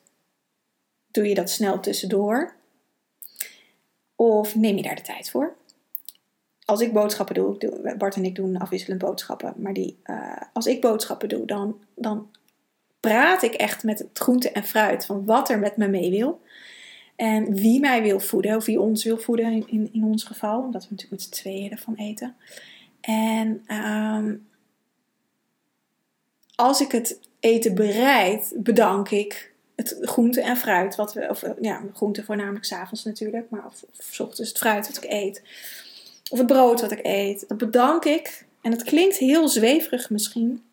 Doe 1.10 1.28
je 1.28 1.34
dat 1.34 1.50
snel 1.50 1.80
tussendoor? 1.80 2.54
Of 4.16 4.54
neem 4.54 4.76
je 4.76 4.82
daar 4.82 4.94
de 4.94 5.02
tijd 5.02 5.30
voor? 5.30 5.56
Als 6.64 6.80
ik 6.80 6.92
boodschappen 6.92 7.34
doe, 7.34 7.94
Bart 7.98 8.16
en 8.16 8.24
ik 8.24 8.34
doen 8.34 8.56
afwisselend 8.56 9.00
boodschappen, 9.00 9.54
maar 9.56 9.72
die, 9.72 9.98
uh, 10.04 10.36
als 10.52 10.66
ik 10.66 10.80
boodschappen 10.80 11.28
doe, 11.28 11.46
dan, 11.46 11.80
dan 11.94 12.30
praat 13.00 13.42
ik 13.42 13.54
echt 13.54 13.84
met 13.84 13.98
het 13.98 14.08
groente 14.12 14.50
en 14.50 14.64
fruit 14.64 15.06
van 15.06 15.24
wat 15.24 15.50
er 15.50 15.58
met 15.58 15.76
me 15.76 15.88
mee 15.88 16.10
wil. 16.10 16.40
En 17.16 17.54
wie 17.54 17.80
mij 17.80 18.02
wil 18.02 18.20
voeden, 18.20 18.56
of 18.56 18.64
wie 18.64 18.80
ons 18.80 19.04
wil 19.04 19.18
voeden 19.18 19.68
in, 19.68 19.92
in, 19.92 20.04
ons 20.04 20.24
geval, 20.24 20.62
omdat 20.62 20.82
we 20.82 20.88
natuurlijk 20.90 21.22
met 21.22 21.22
z'n 21.22 21.42
tweeën 21.42 21.70
ervan 21.70 21.94
eten. 21.94 22.36
En 23.00 23.76
um, 23.76 24.46
als 26.56 26.80
ik 26.80 26.92
het 26.92 27.20
eten 27.40 27.74
bereid, 27.74 28.52
bedank 28.56 29.10
ik 29.10 29.52
het 29.74 29.96
groente 30.00 30.40
en 30.40 30.56
fruit. 30.56 30.94
Wat 30.94 31.14
we, 31.14 31.28
of 31.28 31.44
ja, 31.60 31.82
groente 31.94 32.24
voornamelijk 32.24 32.64
s'avonds 32.64 33.04
natuurlijk, 33.04 33.50
maar 33.50 33.66
of, 33.66 33.84
s 33.98 34.20
ochtends 34.20 34.50
het 34.50 34.58
fruit 34.58 34.86
wat 34.86 35.04
ik 35.04 35.10
eet. 35.10 35.42
Of 36.30 36.38
het 36.38 36.46
brood 36.46 36.80
wat 36.80 36.92
ik 36.92 37.00
eet. 37.02 37.48
Dat 37.48 37.58
bedank 37.58 38.04
ik. 38.04 38.44
En 38.60 38.70
het 38.70 38.82
klinkt 38.82 39.16
heel 39.16 39.48
zweverig 39.48 40.10
misschien. 40.10 40.64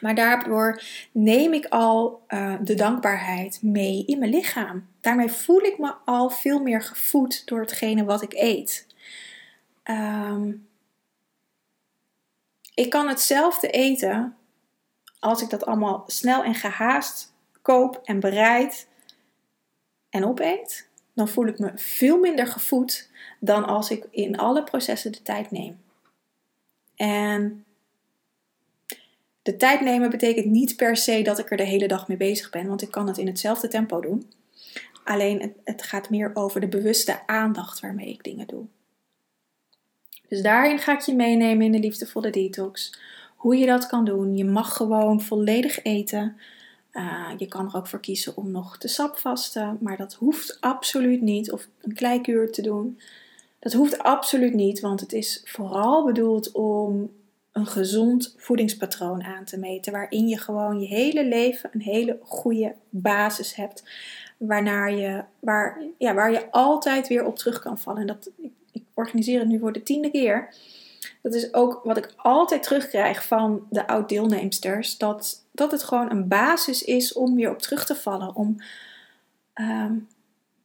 Maar 0.00 0.14
daardoor 0.14 0.82
neem 1.12 1.52
ik 1.52 1.66
al 1.66 2.22
uh, 2.28 2.54
de 2.60 2.74
dankbaarheid 2.74 3.58
mee 3.62 4.04
in 4.06 4.18
mijn 4.18 4.30
lichaam. 4.30 4.86
Daarmee 5.00 5.28
voel 5.28 5.60
ik 5.60 5.78
me 5.78 5.94
al 6.04 6.30
veel 6.30 6.58
meer 6.58 6.82
gevoed 6.82 7.46
door 7.46 7.60
hetgene 7.60 8.04
wat 8.04 8.22
ik 8.22 8.32
eet. 8.32 8.86
Um, 9.84 10.66
ik 12.74 12.90
kan 12.90 13.08
hetzelfde 13.08 13.68
eten 13.68 14.36
als 15.22 15.42
ik 15.42 15.50
dat 15.50 15.66
allemaal 15.66 16.04
snel 16.06 16.42
en 16.42 16.54
gehaast 16.54 17.32
koop 17.62 18.00
en 18.04 18.20
bereid 18.20 18.88
en 20.10 20.24
opeet, 20.24 20.88
dan 21.14 21.28
voel 21.28 21.46
ik 21.46 21.58
me 21.58 21.72
veel 21.74 22.18
minder 22.18 22.46
gevoed 22.46 23.10
dan 23.40 23.64
als 23.64 23.90
ik 23.90 24.06
in 24.10 24.38
alle 24.38 24.64
processen 24.64 25.12
de 25.12 25.22
tijd 25.22 25.50
neem. 25.50 25.80
En 26.96 27.64
de 29.42 29.56
tijd 29.56 29.80
nemen 29.80 30.10
betekent 30.10 30.46
niet 30.46 30.76
per 30.76 30.96
se 30.96 31.22
dat 31.22 31.38
ik 31.38 31.50
er 31.50 31.56
de 31.56 31.62
hele 31.62 31.88
dag 31.88 32.08
mee 32.08 32.16
bezig 32.16 32.50
ben, 32.50 32.66
want 32.66 32.82
ik 32.82 32.90
kan 32.90 33.06
het 33.06 33.18
in 33.18 33.26
hetzelfde 33.26 33.68
tempo 33.68 34.00
doen. 34.00 34.32
Alleen 35.04 35.54
het, 35.64 35.82
gaat 35.82 36.10
meer 36.10 36.30
over 36.34 36.60
de 36.60 36.68
bewuste 36.68 37.26
aandacht 37.26 37.80
waarmee 37.80 38.08
ik 38.08 38.24
dingen 38.24 38.46
doe. 38.46 38.64
Dus 40.28 40.42
daarin 40.42 40.78
ga 40.78 40.92
ik 40.92 41.00
je 41.00 41.14
meenemen 41.14 41.66
in 41.66 41.72
de 41.72 41.78
liefdevolle 41.78 42.30
detox 42.30 43.00
hoe 43.42 43.56
je 43.56 43.66
dat 43.66 43.86
kan 43.86 44.04
doen. 44.04 44.36
Je 44.36 44.44
mag 44.44 44.76
gewoon 44.76 45.20
volledig 45.20 45.82
eten. 45.82 46.36
Uh, 46.92 47.30
je 47.36 47.46
kan 47.46 47.66
er 47.66 47.76
ook 47.76 47.86
voor 47.86 48.00
kiezen 48.00 48.36
om 48.36 48.50
nog 48.50 48.78
te 48.78 48.88
sapvasten, 48.88 49.78
maar 49.80 49.96
dat 49.96 50.14
hoeft 50.14 50.56
absoluut 50.60 51.20
niet. 51.20 51.52
Of 51.52 51.68
een 51.80 51.94
kleikuur 51.94 52.52
te 52.52 52.62
doen. 52.62 53.00
Dat 53.58 53.72
hoeft 53.72 53.98
absoluut 53.98 54.54
niet, 54.54 54.80
want 54.80 55.00
het 55.00 55.12
is 55.12 55.42
vooral 55.44 56.04
bedoeld 56.04 56.52
om 56.52 57.10
een 57.52 57.66
gezond 57.66 58.34
voedingspatroon 58.36 59.22
aan 59.22 59.44
te 59.44 59.58
meten. 59.58 59.92
Waarin 59.92 60.28
je 60.28 60.38
gewoon 60.38 60.80
je 60.80 60.86
hele 60.86 61.24
leven 61.24 61.70
een 61.72 61.82
hele 61.82 62.18
goede 62.22 62.74
basis 62.88 63.54
hebt. 63.54 63.84
Waarnaar 64.36 64.94
je, 64.94 65.22
waar, 65.38 65.82
ja, 65.98 66.14
waar 66.14 66.32
je 66.32 66.50
altijd 66.50 67.08
weer 67.08 67.24
op 67.24 67.36
terug 67.36 67.60
kan 67.60 67.78
vallen. 67.78 68.00
En 68.00 68.06
dat, 68.06 68.30
ik 68.72 68.82
organiseer 68.94 69.38
het 69.38 69.48
nu 69.48 69.58
voor 69.58 69.72
de 69.72 69.82
tiende 69.82 70.10
keer 70.10 70.54
dat 71.22 71.34
is 71.34 71.54
ook 71.54 71.80
wat 71.84 71.96
ik 71.96 72.12
altijd 72.16 72.62
terugkrijg 72.62 73.26
van 73.26 73.66
de 73.70 73.86
oud-deelnemsters. 73.86 74.98
Dat, 74.98 75.44
dat 75.52 75.70
het 75.70 75.82
gewoon 75.82 76.10
een 76.10 76.28
basis 76.28 76.82
is 76.82 77.12
om 77.12 77.34
weer 77.34 77.50
op 77.50 77.58
terug 77.58 77.86
te 77.86 77.94
vallen. 77.94 78.34
Om, 78.34 78.56
um, 79.54 80.08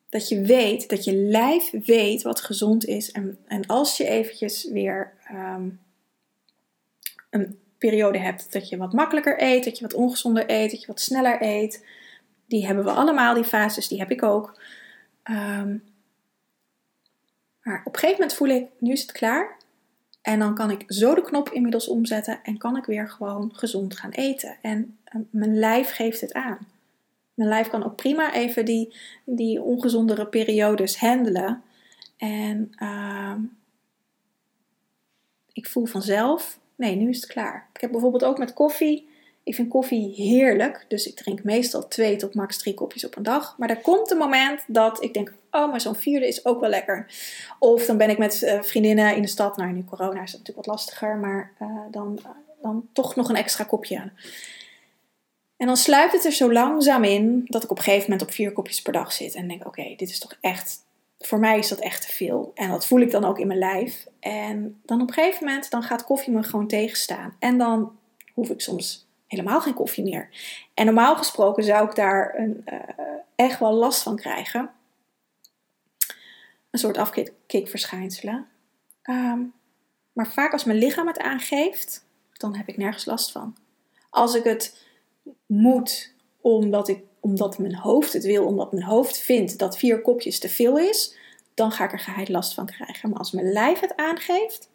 dat 0.09 0.27
je 0.27 0.41
weet, 0.41 0.89
dat 0.89 1.03
je 1.03 1.13
lijf 1.13 1.71
weet 1.85 2.21
wat 2.21 2.41
gezond 2.41 2.85
is. 2.85 3.11
En, 3.11 3.37
en 3.47 3.65
als 3.65 3.97
je 3.97 4.07
eventjes 4.07 4.69
weer 4.69 5.13
um, 5.31 5.79
een 7.29 7.59
periode 7.77 8.17
hebt 8.17 8.53
dat 8.53 8.69
je 8.69 8.77
wat 8.77 8.93
makkelijker 8.93 9.41
eet, 9.43 9.63
dat 9.63 9.77
je 9.77 9.83
wat 9.83 9.93
ongezonder 9.93 10.43
eet, 10.47 10.71
dat 10.71 10.81
je 10.81 10.87
wat 10.87 11.01
sneller 11.01 11.41
eet. 11.41 11.85
Die 12.47 12.65
hebben 12.65 12.83
we 12.83 12.91
allemaal, 12.91 13.33
die 13.33 13.43
fases, 13.43 13.87
die 13.87 13.99
heb 13.99 14.11
ik 14.11 14.23
ook. 14.23 14.61
Ehm, 15.23 15.77
maar 17.61 17.81
op 17.85 17.93
een 17.93 17.99
gegeven 17.99 18.21
moment 18.21 18.33
voel 18.33 18.47
ik, 18.47 18.67
nu 18.79 18.91
is 18.91 19.01
het 19.01 19.11
klaar. 19.11 19.56
En 20.27 20.39
dan 20.39 20.55
kan 20.55 20.71
ik 20.71 20.83
zo 20.87 21.15
de 21.15 21.21
knop 21.21 21.49
inmiddels 21.49 21.87
omzetten 21.87 22.39
en 22.43 22.57
kan 22.57 22.77
ik 22.77 22.85
weer 22.85 23.09
gewoon 23.09 23.51
gezond 23.53 23.97
gaan 23.97 24.09
eten. 24.09 24.57
En 24.61 24.97
eh, 25.03 25.21
mijn 25.29 25.59
lijf 25.59 25.91
geeft 25.91 26.21
het 26.21 26.33
aan. 26.33 26.57
Mijn 27.33 27.49
lijf 27.49 27.67
kan 27.67 27.83
ook 27.83 27.95
prima 27.95 28.33
even 28.33 28.65
die, 28.65 28.95
die 29.25 29.61
ongezondere 29.61 30.27
periodes 30.27 30.99
handelen. 30.99 31.61
En 32.17 32.71
ehm, 32.75 33.41
ik 35.53 35.67
voel 35.67 35.85
vanzelf, 35.85 36.59
nee, 36.75 36.95
nu 36.95 37.09
is 37.09 37.21
het 37.21 37.31
klaar. 37.31 37.69
Ik 37.73 37.81
heb 37.81 37.91
bijvoorbeeld 37.91 38.25
ook 38.25 38.37
met 38.37 38.53
koffie. 38.53 39.09
Ik 39.47 39.55
vind 39.55 39.69
koffie 39.69 40.13
heerlijk, 40.15 40.85
dus 40.87 41.07
ik 41.07 41.15
drink 41.15 41.43
meestal 41.43 41.87
twee 41.87 42.15
tot 42.15 42.35
max 42.35 42.57
drie 42.57 42.73
kopjes 42.73 43.05
op 43.05 43.15
een 43.15 43.23
dag. 43.23 43.55
Maar 43.57 43.69
er 43.69 43.81
komt 43.81 44.11
een 44.11 44.17
moment 44.17 44.63
dat 44.67 45.03
ik 45.03 45.13
denk, 45.13 45.33
oh, 45.51 45.71
maar 45.71 45.81
zo'n 45.81 45.95
vierde 45.95 46.27
is 46.27 46.45
ook 46.45 46.59
wel 46.59 46.69
lekker. 46.69 47.05
Of 47.59 47.85
dan 47.85 47.97
ben 47.97 48.09
ik 48.09 48.17
met 48.17 48.43
eh, 48.43 48.61
vriendinnen 48.61 49.15
in 49.15 49.21
de 49.21 49.27
stad. 49.27 49.57
Nou, 49.57 49.71
nu 49.71 49.83
corona 49.83 50.21
is 50.21 50.31
het 50.31 50.39
natuurlijk 50.39 50.67
wat 50.67 50.75
lastiger, 50.75 51.15
maar 51.15 51.51
uh, 51.61 51.67
dan, 51.91 52.19
dan 52.61 52.87
toch 52.93 53.15
nog 53.15 53.29
een 53.29 53.35
extra 53.35 53.63
kopje. 53.63 54.11
En 55.57 55.67
dan 55.67 55.77
sluipt 55.77 56.13
het 56.13 56.25
er 56.25 56.31
zo 56.31 56.51
langzaam 56.51 57.03
in 57.03 57.45
dat 57.45 57.63
ik 57.63 57.71
op 57.71 57.77
een 57.77 57.83
gegeven 57.83 58.09
moment 58.09 58.27
op 58.27 58.35
vier 58.35 58.51
kopjes 58.51 58.81
per 58.81 58.93
dag 58.93 59.11
zit. 59.11 59.35
En 59.35 59.47
denk, 59.47 59.65
oké, 59.65 59.93
dit 59.97 60.09
is 60.09 60.19
toch 60.19 60.37
echt, 60.41 60.83
voor 61.19 61.39
mij 61.39 61.57
is 61.57 61.67
dat 61.67 61.79
echt 61.79 62.01
te 62.01 62.13
veel. 62.13 62.51
En 62.55 62.69
dat 62.69 62.85
voel 62.85 63.01
ik 63.01 63.11
dan 63.11 63.25
ook 63.25 63.39
in 63.39 63.47
mijn 63.47 63.59
lijf. 63.59 64.07
En 64.19 64.81
dan 64.85 65.01
op 65.01 65.07
een 65.07 65.13
gegeven 65.13 65.45
moment, 65.45 65.69
dan 65.69 65.83
gaat 65.83 66.03
koffie 66.03 66.33
me 66.33 66.43
gewoon 66.43 66.67
tegenstaan. 66.67 67.35
En 67.39 67.57
dan 67.57 67.91
hoef 68.33 68.49
ik 68.49 68.61
soms 68.61 69.06
helemaal 69.27 69.61
geen 69.61 69.73
koffie 69.73 70.03
meer. 70.03 70.29
En 70.73 70.85
normaal 70.85 71.15
gesproken 71.15 71.63
zou 71.63 71.89
ik 71.89 71.95
daar 71.95 72.33
een, 72.37 72.65
uh, 72.65 72.79
echt 73.35 73.59
wel 73.59 73.73
last 73.73 74.03
van 74.03 74.15
krijgen. 74.15 74.71
Een 76.69 76.79
soort 76.79 76.97
afkikverschijnselen. 76.97 78.47
Um, 79.03 79.53
maar 80.13 80.31
vaak 80.31 80.53
als 80.53 80.63
mijn 80.63 80.77
lichaam 80.77 81.07
het 81.07 81.19
aangeeft, 81.19 82.05
dan 82.33 82.55
heb 82.55 82.67
ik 82.67 82.77
nergens 82.77 83.05
last 83.05 83.31
van. 83.31 83.55
Als 84.09 84.35
ik 84.35 84.43
het 84.43 84.85
moet 85.45 86.13
omdat, 86.41 86.87
ik, 86.87 87.03
omdat 87.19 87.57
mijn 87.57 87.75
hoofd 87.75 88.13
het 88.13 88.23
wil, 88.23 88.45
omdat 88.45 88.71
mijn 88.71 88.85
hoofd 88.85 89.17
vindt 89.17 89.57
dat 89.57 89.77
vier 89.77 90.01
kopjes 90.01 90.39
te 90.39 90.49
veel 90.49 90.77
is, 90.77 91.17
dan 91.53 91.71
ga 91.71 91.83
ik 91.83 91.91
er 91.91 91.99
geheid 91.99 92.29
last 92.29 92.53
van 92.53 92.65
krijgen. 92.65 93.09
Maar 93.09 93.19
als 93.19 93.31
mijn 93.31 93.51
lijf 93.51 93.79
het 93.79 93.95
aangeeft, 93.95 94.69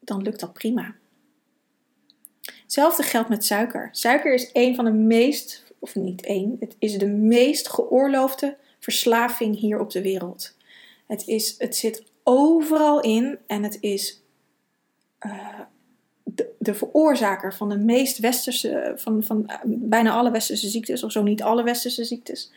dan 0.00 0.22
lukt 0.22 0.40
dat 0.40 0.52
prima. 0.52 0.94
Hetzelfde 2.72 3.02
geldt 3.02 3.28
met 3.28 3.44
suiker. 3.44 3.88
Suiker 3.90 4.34
is 4.34 4.50
een 4.52 4.74
van 4.74 4.84
de 4.84 4.92
meest, 4.92 5.64
of 5.78 5.94
niet 5.94 6.24
één, 6.24 6.56
het 6.60 6.76
is 6.78 6.98
de 6.98 7.06
meest 7.06 7.68
geoorloofde 7.68 8.56
verslaving 8.78 9.58
hier 9.58 9.80
op 9.80 9.90
de 9.90 10.02
wereld. 10.02 10.56
Het, 11.06 11.26
is, 11.26 11.54
het 11.58 11.76
zit 11.76 12.04
overal 12.22 13.00
in 13.00 13.38
en 13.46 13.62
het 13.62 13.78
is 13.80 14.22
uh, 15.26 15.60
de, 16.22 16.54
de, 16.58 16.74
veroorzaker 16.74 17.54
van 17.54 17.68
de 17.68 17.78
meest 17.78 18.18
westerse, 18.18 18.92
van, 18.96 19.22
van 19.22 19.42
uh, 19.46 19.56
bijna 19.64 20.12
alle 20.12 20.30
westerse 20.30 20.68
ziektes, 20.68 21.02
of 21.02 21.12
zo 21.12 21.22
niet 21.22 21.42
alle 21.42 21.62
westerse 21.62 22.04
ziektes. 22.04 22.52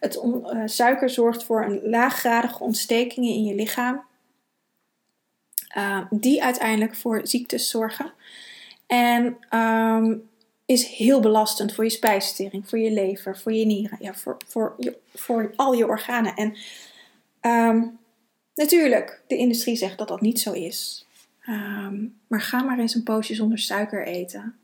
Het 0.00 0.16
uh, 0.24 0.62
suiker 0.64 1.10
zorgt 1.10 1.44
voor 1.44 1.64
een 1.64 1.80
laaggradige 1.84 2.62
ontstekingen 2.62 3.34
in 3.34 3.44
je 3.44 3.54
lichaam, 3.54 4.04
die 6.10 6.42
uiteindelijk 6.42 6.94
voor 6.94 7.20
ziektes 7.24 7.70
zorgen. 7.70 8.12
En 8.88 9.36
um, 9.54 10.28
is 10.64 10.86
heel 10.86 11.20
belastend 11.20 11.74
voor 11.74 11.84
je 11.84 11.90
spijsvertering, 11.90 12.68
voor 12.68 12.78
je 12.78 12.90
lever, 12.90 13.38
voor 13.38 13.52
je 13.52 13.66
nieren, 13.66 13.98
ja, 14.00 14.14
voor, 14.14 14.36
voor, 14.46 14.74
je, 14.78 14.96
voor 15.14 15.52
al 15.56 15.72
je 15.72 15.86
organen. 15.86 16.34
En 16.34 16.56
um, 17.40 17.98
natuurlijk, 18.54 19.22
de 19.26 19.36
industrie 19.36 19.76
zegt 19.76 19.98
dat 19.98 20.08
dat 20.08 20.20
niet 20.20 20.40
zo 20.40 20.52
is. 20.52 21.06
Um, 21.48 22.18
maar 22.26 22.40
ga 22.40 22.62
maar 22.62 22.78
eens 22.78 22.94
een 22.94 23.02
poosje 23.02 23.34
zonder 23.34 23.58
suiker 23.58 24.06
eten. 24.06 24.54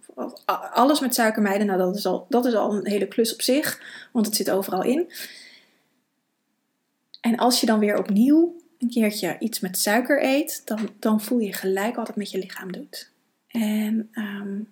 Alles 0.72 1.00
met 1.00 1.14
suiker 1.14 1.42
mijden, 1.42 1.66
nou 1.66 1.78
dat 1.78 1.96
is, 1.96 2.06
al, 2.06 2.26
dat 2.28 2.44
is 2.44 2.54
al 2.54 2.74
een 2.74 2.88
hele 2.88 3.08
klus 3.08 3.32
op 3.32 3.42
zich, 3.42 3.80
want 4.12 4.26
het 4.26 4.34
zit 4.34 4.50
overal 4.50 4.82
in. 4.82 5.10
En 7.20 7.36
als 7.36 7.60
je 7.60 7.66
dan 7.66 7.78
weer 7.78 7.98
opnieuw 7.98 8.56
een 8.78 8.90
keertje 8.90 9.36
iets 9.38 9.60
met 9.60 9.78
suiker 9.78 10.24
eet, 10.24 10.62
dan, 10.64 10.90
dan 10.98 11.20
voel 11.20 11.38
je 11.38 11.52
gelijk 11.52 11.96
wat 11.96 12.06
het 12.06 12.16
met 12.16 12.30
je 12.30 12.38
lichaam 12.38 12.72
doet. 12.72 13.12
En 13.60 14.10
um, 14.12 14.68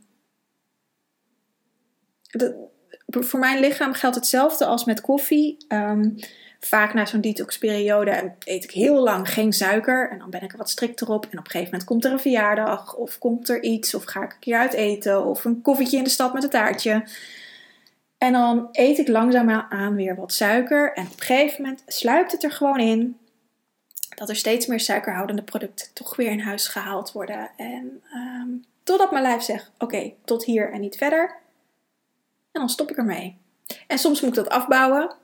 voor 3.09 3.39
mijn 3.39 3.61
lichaam 3.61 3.93
geldt 3.93 4.17
hetzelfde 4.17 4.65
als 4.65 4.85
met 4.85 5.01
koffie. 5.01 5.57
Um, 5.69 6.15
vaak 6.61 6.95
na 6.95 7.07
zo'n 7.07 7.21
detoxperiode 7.21 8.35
eet 8.39 8.65
ik 8.65 8.71
heel 8.71 9.03
lang 9.03 9.33
geen 9.33 9.53
suiker. 9.53 10.11
En 10.11 10.19
dan 10.19 10.31
ben 10.31 10.43
ik 10.43 10.53
er 10.53 10.59
wat 10.59 10.71
strikter 10.71 11.09
op. 11.09 11.25
En 11.25 11.39
op 11.39 11.45
een 11.45 11.51
gegeven 11.51 11.71
moment 11.71 11.85
komt 11.85 12.05
er 12.05 12.13
een 12.13 12.21
verjaardag. 12.21 12.95
Of 12.95 13.19
komt 13.19 13.49
er 13.49 13.63
iets. 13.63 13.95
Of 13.95 14.05
ga 14.05 14.23
ik 14.23 14.33
een 14.33 14.39
keer 14.39 14.59
uit 14.59 14.73
eten. 14.73 15.25
Of 15.25 15.45
een 15.45 15.63
koffietje 15.63 15.97
in 15.97 16.05
de 16.05 16.11
stad 16.11 16.35
met 16.35 16.43
een 16.43 16.51
taartje. 16.51 17.05
En 18.19 18.33
dan 18.33 18.69
eet 18.73 18.99
ik 18.99 19.09
langzaam 19.09 19.51
aan 19.51 19.95
weer 19.95 20.17
wat 20.17 20.33
suiker. 20.33 20.93
En 20.93 21.05
op 21.07 21.21
een 21.21 21.27
gegeven 21.27 21.63
moment 21.63 21.83
sluipt 21.87 22.33
het 22.33 22.45
er 22.45 22.53
gewoon 22.53 22.81
in. 22.81 23.17
Dat 24.15 24.29
er 24.29 24.37
steeds 24.37 24.67
meer 24.67 24.81
suikerhoudende 24.81 25.43
producten 25.43 25.89
toch 25.93 26.17
weer 26.17 26.31
in 26.31 26.41
huis 26.41 26.69
gehaald 26.69 27.13
worden. 27.13 27.51
En 27.57 28.03
um, 28.15 28.65
Totdat 28.83 29.11
mijn 29.11 29.23
lijf 29.23 29.43
zegt: 29.43 29.71
oké, 29.79 30.13
tot 30.25 30.45
hier 30.45 30.73
en 30.73 30.81
niet 30.81 30.97
verder. 30.97 31.41
En 32.53 32.61
dan 32.61 32.69
stop 32.69 32.91
ik 32.91 32.97
ermee. 32.97 33.37
En 33.87 33.99
soms 33.99 34.21
moet 34.21 34.31
ik 34.31 34.45
dat 34.45 34.49
afbouwen. 34.49 35.15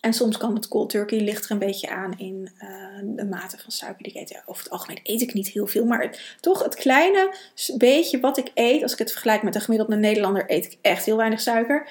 En 0.00 0.12
soms 0.12 0.36
kan 0.36 0.54
het 0.54 0.68
cold 0.68 0.90
turkey 0.90 1.20
ligt 1.20 1.44
er 1.44 1.50
een 1.50 1.58
beetje 1.58 1.88
aan 1.88 2.18
in 2.18 2.52
uh, 2.62 3.16
de 3.16 3.24
mate 3.24 3.58
van 3.58 3.70
suiker 3.70 4.02
die 4.02 4.12
ik 4.12 4.20
eet. 4.20 4.42
Over 4.46 4.62
het 4.62 4.72
algemeen 4.72 5.00
eet 5.02 5.20
ik 5.20 5.34
niet 5.34 5.48
heel 5.48 5.66
veel. 5.66 5.84
Maar 5.84 6.36
toch 6.40 6.62
het 6.62 6.74
kleine 6.74 7.36
beetje 7.76 8.20
wat 8.20 8.36
ik 8.36 8.50
eet. 8.54 8.82
Als 8.82 8.92
ik 8.92 8.98
het 8.98 9.12
vergelijk 9.12 9.42
met 9.42 9.54
een 9.54 9.60
gemiddelde 9.60 9.96
Nederlander 9.96 10.50
eet 10.50 10.64
ik 10.64 10.78
echt 10.80 11.04
heel 11.04 11.16
weinig 11.16 11.40
suiker. 11.40 11.90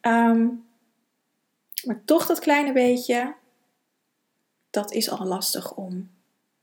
Um, 0.00 0.66
maar 1.84 2.02
toch 2.04 2.26
dat 2.26 2.38
kleine 2.38 2.72
beetje. 2.72 3.34
Dat 4.70 4.92
is 4.92 5.10
al 5.10 5.26
lastig 5.26 5.74
om 5.74 6.10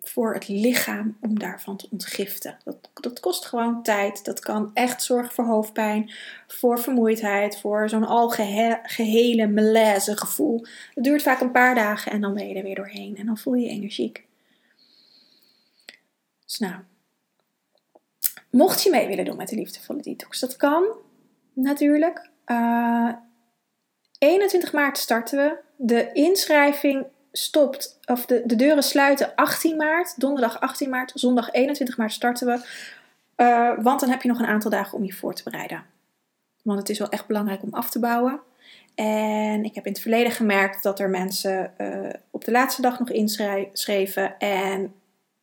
voor 0.04 0.34
het 0.34 0.48
lichaam 0.48 1.18
om 1.22 1.40
daarvan 1.40 1.78
te 1.78 1.88
ontgiften. 1.92 2.58
Dat, 2.64 2.90
dat 2.94 3.20
kost 3.20 3.46
gewoon 3.46 3.84
tijd. 3.84 4.26
Dat 4.26 4.40
kan 4.40 4.72
echt 4.74 5.04
zorgen 5.04 5.34
voor 5.34 5.46
hoofdpijn, 5.46 6.12
voor 6.48 6.80
vermoeidheid, 6.80 7.60
voor 7.60 7.90
zo'n 7.90 8.06
algehele 8.06 9.48
malaise 9.48 10.18
gevoel. 10.18 10.66
Het 10.94 11.04
duurt 11.04 11.22
vaak 11.22 11.42
een 11.42 11.52
paar 11.52 11.76
dagen 11.76 12.12
en 12.12 12.22
dan 12.22 12.34
ben 12.34 12.48
je 12.48 12.56
er 12.56 12.64
weer 12.64 12.76
doorheen 12.76 13.18
en 13.18 13.26
dan 13.26 13.38
voel 13.38 13.54
je 13.54 13.66
je 13.66 13.72
energiek. 13.72 14.26
Dus 16.46 16.60
nou, 16.60 16.76
mocht 18.50 18.84
je 18.84 18.90
mee 18.90 19.08
willen 19.08 19.26
doen 19.26 19.38
met 19.38 19.50
de 19.50 19.56
liefdevolle 19.56 20.02
detox, 20.02 20.40
dat 20.40 20.56
kan 20.56 20.84
natuurlijk. 21.54 22.30
Uh, 22.46 23.08
eh, 23.08 23.16
21 24.18 24.74
maart 24.74 24.98
starten 24.98 25.38
we. 25.38 25.58
De 25.76 26.12
inschrijving 26.14 27.06
stopt, 27.36 28.00
of 28.06 28.26
de, 28.26 28.42
de 28.46 28.56
deuren 28.56 28.84
sluiten 28.84 29.36
18 29.36 29.76
maart, 29.76 30.20
donderdag 30.20 30.60
18 30.60 30.90
maart, 30.90 31.12
zondag 31.16 31.52
21 31.52 31.98
maart 31.98 32.12
starten 32.12 32.48
we. 32.48 32.60
Uh, 33.38 33.84
want 33.84 34.00
dan 34.00 34.10
heb 34.10 34.22
je 34.22 34.28
nog 34.28 34.40
een 34.40 34.46
aantal 34.46 34.72
dagen 34.72 34.98
om 34.98 35.04
je 35.04 35.14
voor 35.14 35.34
te 35.34 35.44
bereiden. 35.44 35.84
Want 36.64 36.80
het 36.80 36.90
is 36.90 37.00
wel 37.00 37.10
echt 37.10 37.28
belangrijk 37.28 37.64
om 37.64 37.74
af 37.74 37.90
te 37.90 38.00
bouwen. 38.00 38.40
En 38.96 39.64
ik 39.64 39.76
heb 39.76 39.86
in 39.86 39.92
het 39.92 40.02
verleden 40.02 40.32
gemerkt 40.32 40.84
dat 40.84 41.00
er 41.00 41.10
mensen 41.10 41.74
uh, 41.78 42.10
op 42.32 42.46
de 42.46 42.52
laatste 42.52 42.82
dag 42.82 43.00
nog 43.00 43.10
inschreven. 43.10 44.38
En 44.40 44.94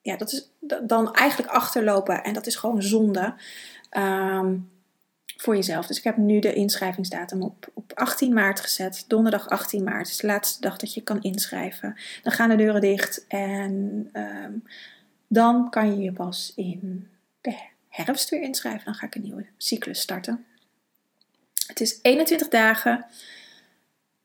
ja, 0.03 0.17
dat 0.17 0.33
is 0.33 0.51
dan 0.83 1.15
eigenlijk 1.15 1.51
achterlopen. 1.51 2.25
En 2.25 2.33
dat 2.33 2.47
is 2.47 2.57
gewoon 2.57 2.83
zonde. 2.83 3.35
Um, 3.99 4.71
voor 5.41 5.57
jezelf. 5.57 5.87
Dus 5.87 5.99
ik 5.99 6.05
heb 6.05 6.17
nu 6.17 6.39
de 6.39 6.53
inschrijvingsdatum 6.53 7.43
op, 7.43 7.71
op 7.75 7.93
18 7.95 8.33
maart 8.33 8.61
gezet. 8.61 9.05
Donderdag 9.09 9.49
18 9.49 9.85
maart 9.85 10.09
is 10.09 10.17
de 10.17 10.27
laatste 10.27 10.61
dag 10.61 10.77
dat 10.77 10.95
je 10.95 11.01
kan 11.01 11.23
inschrijven. 11.23 11.97
Dan 12.23 12.33
gaan 12.33 12.49
de 12.49 12.57
deuren 12.57 12.81
dicht 12.81 13.25
en 13.29 14.09
ehm, 14.13 14.53
dan 15.27 15.71
kan 15.71 15.97
je 15.97 16.03
je 16.03 16.13
pas 16.13 16.53
in 16.57 17.09
de 17.41 17.59
herfst 17.89 18.29
weer 18.29 18.43
inschrijven. 18.43 18.85
Dan 18.85 18.95
ga 18.95 19.07
ik 19.07 19.15
een 19.15 19.23
nieuwe 19.23 19.47
cyclus 19.57 20.01
starten. 20.01 20.45
Het 21.67 21.81
is 21.81 21.99
21 22.03 22.49
dagen. 22.49 23.07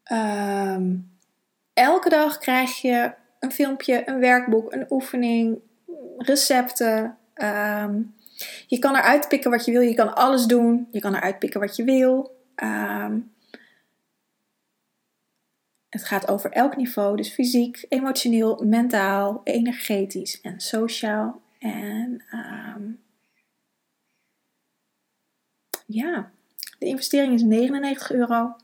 Ehm, 0.04 0.96
elke 1.74 2.10
dag 2.10 2.38
krijg 2.38 2.82
je 2.82 3.12
een 3.40 3.52
filmpje, 3.52 4.10
een 4.10 4.20
werkboek, 4.20 4.74
een 4.74 4.86
oefening, 4.90 5.60
recepten. 6.18 7.18
Um, 7.36 8.16
je 8.68 8.80
kan 8.80 8.96
eruit 8.96 9.28
pikken 9.28 9.52
wat 9.52 9.66
je 9.66 9.72
wil. 9.72 9.82
Je 9.82 9.94
kan 9.94 10.16
alles 10.16 10.46
doen. 10.46 10.88
Je 10.92 11.00
kan 11.00 11.16
eruit 11.16 11.40
pikken 11.40 11.60
wat 11.60 11.76
je 11.76 11.84
wil. 11.84 12.36
Um, 12.64 13.34
het 15.90 16.04
gaat 16.04 16.28
over 16.28 16.52
elk 16.52 16.76
niveau. 16.76 17.16
Dus 17.16 17.34
fysiek, 17.34 17.86
emotioneel, 17.90 18.64
mentaal, 18.64 19.42
energetisch 19.44 20.42
en 20.42 20.60
sociaal. 20.60 21.42
En 21.60 22.24
um, 22.34 23.00
ja, 25.86 26.32
de 26.80 26.86
investering 26.86 27.34
is 27.34 27.42
99 27.42 28.12
euro. 28.12 28.56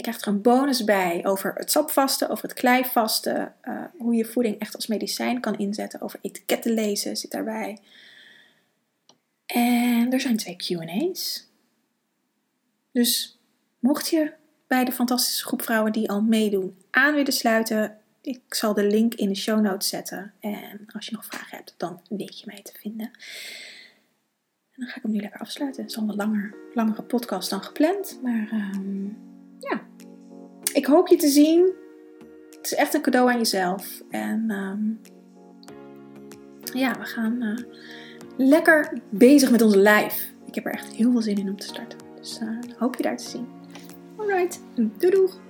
Krijgt 0.00 0.22
er 0.22 0.28
een 0.28 0.42
bonus 0.42 0.84
bij 0.84 1.26
over 1.26 1.52
het 1.54 1.70
sapvasten, 1.70 2.28
over 2.28 2.44
het 2.44 2.52
kleivasten, 2.52 3.54
uh, 3.64 3.84
hoe 3.98 4.14
je 4.14 4.24
voeding 4.24 4.58
echt 4.58 4.74
als 4.74 4.86
medicijn 4.86 5.40
kan 5.40 5.58
inzetten, 5.58 6.00
over 6.00 6.18
etiketten 6.22 6.72
lezen 6.72 7.16
zit 7.16 7.30
daarbij. 7.30 7.78
En 9.46 10.12
er 10.12 10.20
zijn 10.20 10.36
twee 10.36 10.56
QA's. 10.56 11.50
Dus 12.92 13.38
mocht 13.78 14.08
je 14.08 14.32
bij 14.66 14.84
de 14.84 14.92
fantastische 14.92 15.46
groep 15.46 15.62
vrouwen 15.62 15.92
die 15.92 16.10
al 16.10 16.22
meedoen 16.22 16.76
aan 16.90 17.14
willen 17.14 17.32
sluiten, 17.32 18.02
ik 18.22 18.54
zal 18.54 18.74
de 18.74 18.86
link 18.86 19.14
in 19.14 19.28
de 19.28 19.34
show 19.34 19.60
notes 19.60 19.88
zetten. 19.88 20.32
En 20.40 20.86
als 20.86 21.06
je 21.06 21.14
nog 21.14 21.24
vragen 21.24 21.56
hebt, 21.56 21.74
dan 21.76 22.00
weet 22.08 22.40
je 22.40 22.46
mij 22.46 22.62
te 22.62 22.72
vinden. 22.78 23.06
En 24.70 24.76
dan 24.76 24.88
ga 24.88 24.96
ik 24.96 25.02
hem 25.02 25.12
nu 25.12 25.20
lekker 25.20 25.40
afsluiten. 25.40 25.82
Het 25.82 25.90
is 25.90 25.98
al 25.98 26.08
een 26.08 26.16
langer, 26.16 26.54
langere 26.74 27.02
podcast 27.02 27.50
dan 27.50 27.62
gepland. 27.62 28.18
Maar 28.22 28.48
ehm, 28.50 29.06
ja, 29.70 29.80
ik 30.72 30.86
hoop 30.86 31.08
je 31.08 31.16
te 31.16 31.28
zien. 31.28 31.72
Het 32.50 32.64
is 32.64 32.74
echt 32.74 32.94
een 32.94 33.02
cadeau 33.02 33.30
aan 33.30 33.38
jezelf. 33.38 34.02
En 34.10 34.50
um, 34.50 35.00
ja, 36.72 36.98
we 36.98 37.04
gaan 37.04 37.42
uh, 37.42 37.58
lekker 38.36 38.92
bezig 39.10 39.50
met 39.50 39.62
onze 39.62 39.78
live. 39.78 40.30
Ik 40.46 40.54
heb 40.54 40.66
er 40.66 40.72
echt 40.72 40.92
heel 40.92 41.10
veel 41.10 41.22
zin 41.22 41.36
in 41.36 41.48
om 41.48 41.56
te 41.56 41.66
starten. 41.66 41.98
Dus 42.16 42.40
uh, 42.42 42.58
hoop 42.78 42.96
je 42.96 43.02
daar 43.02 43.16
te 43.16 43.28
zien. 43.28 43.46
Alright, 44.16 44.60
doei 44.74 45.12
doeg! 45.14 45.40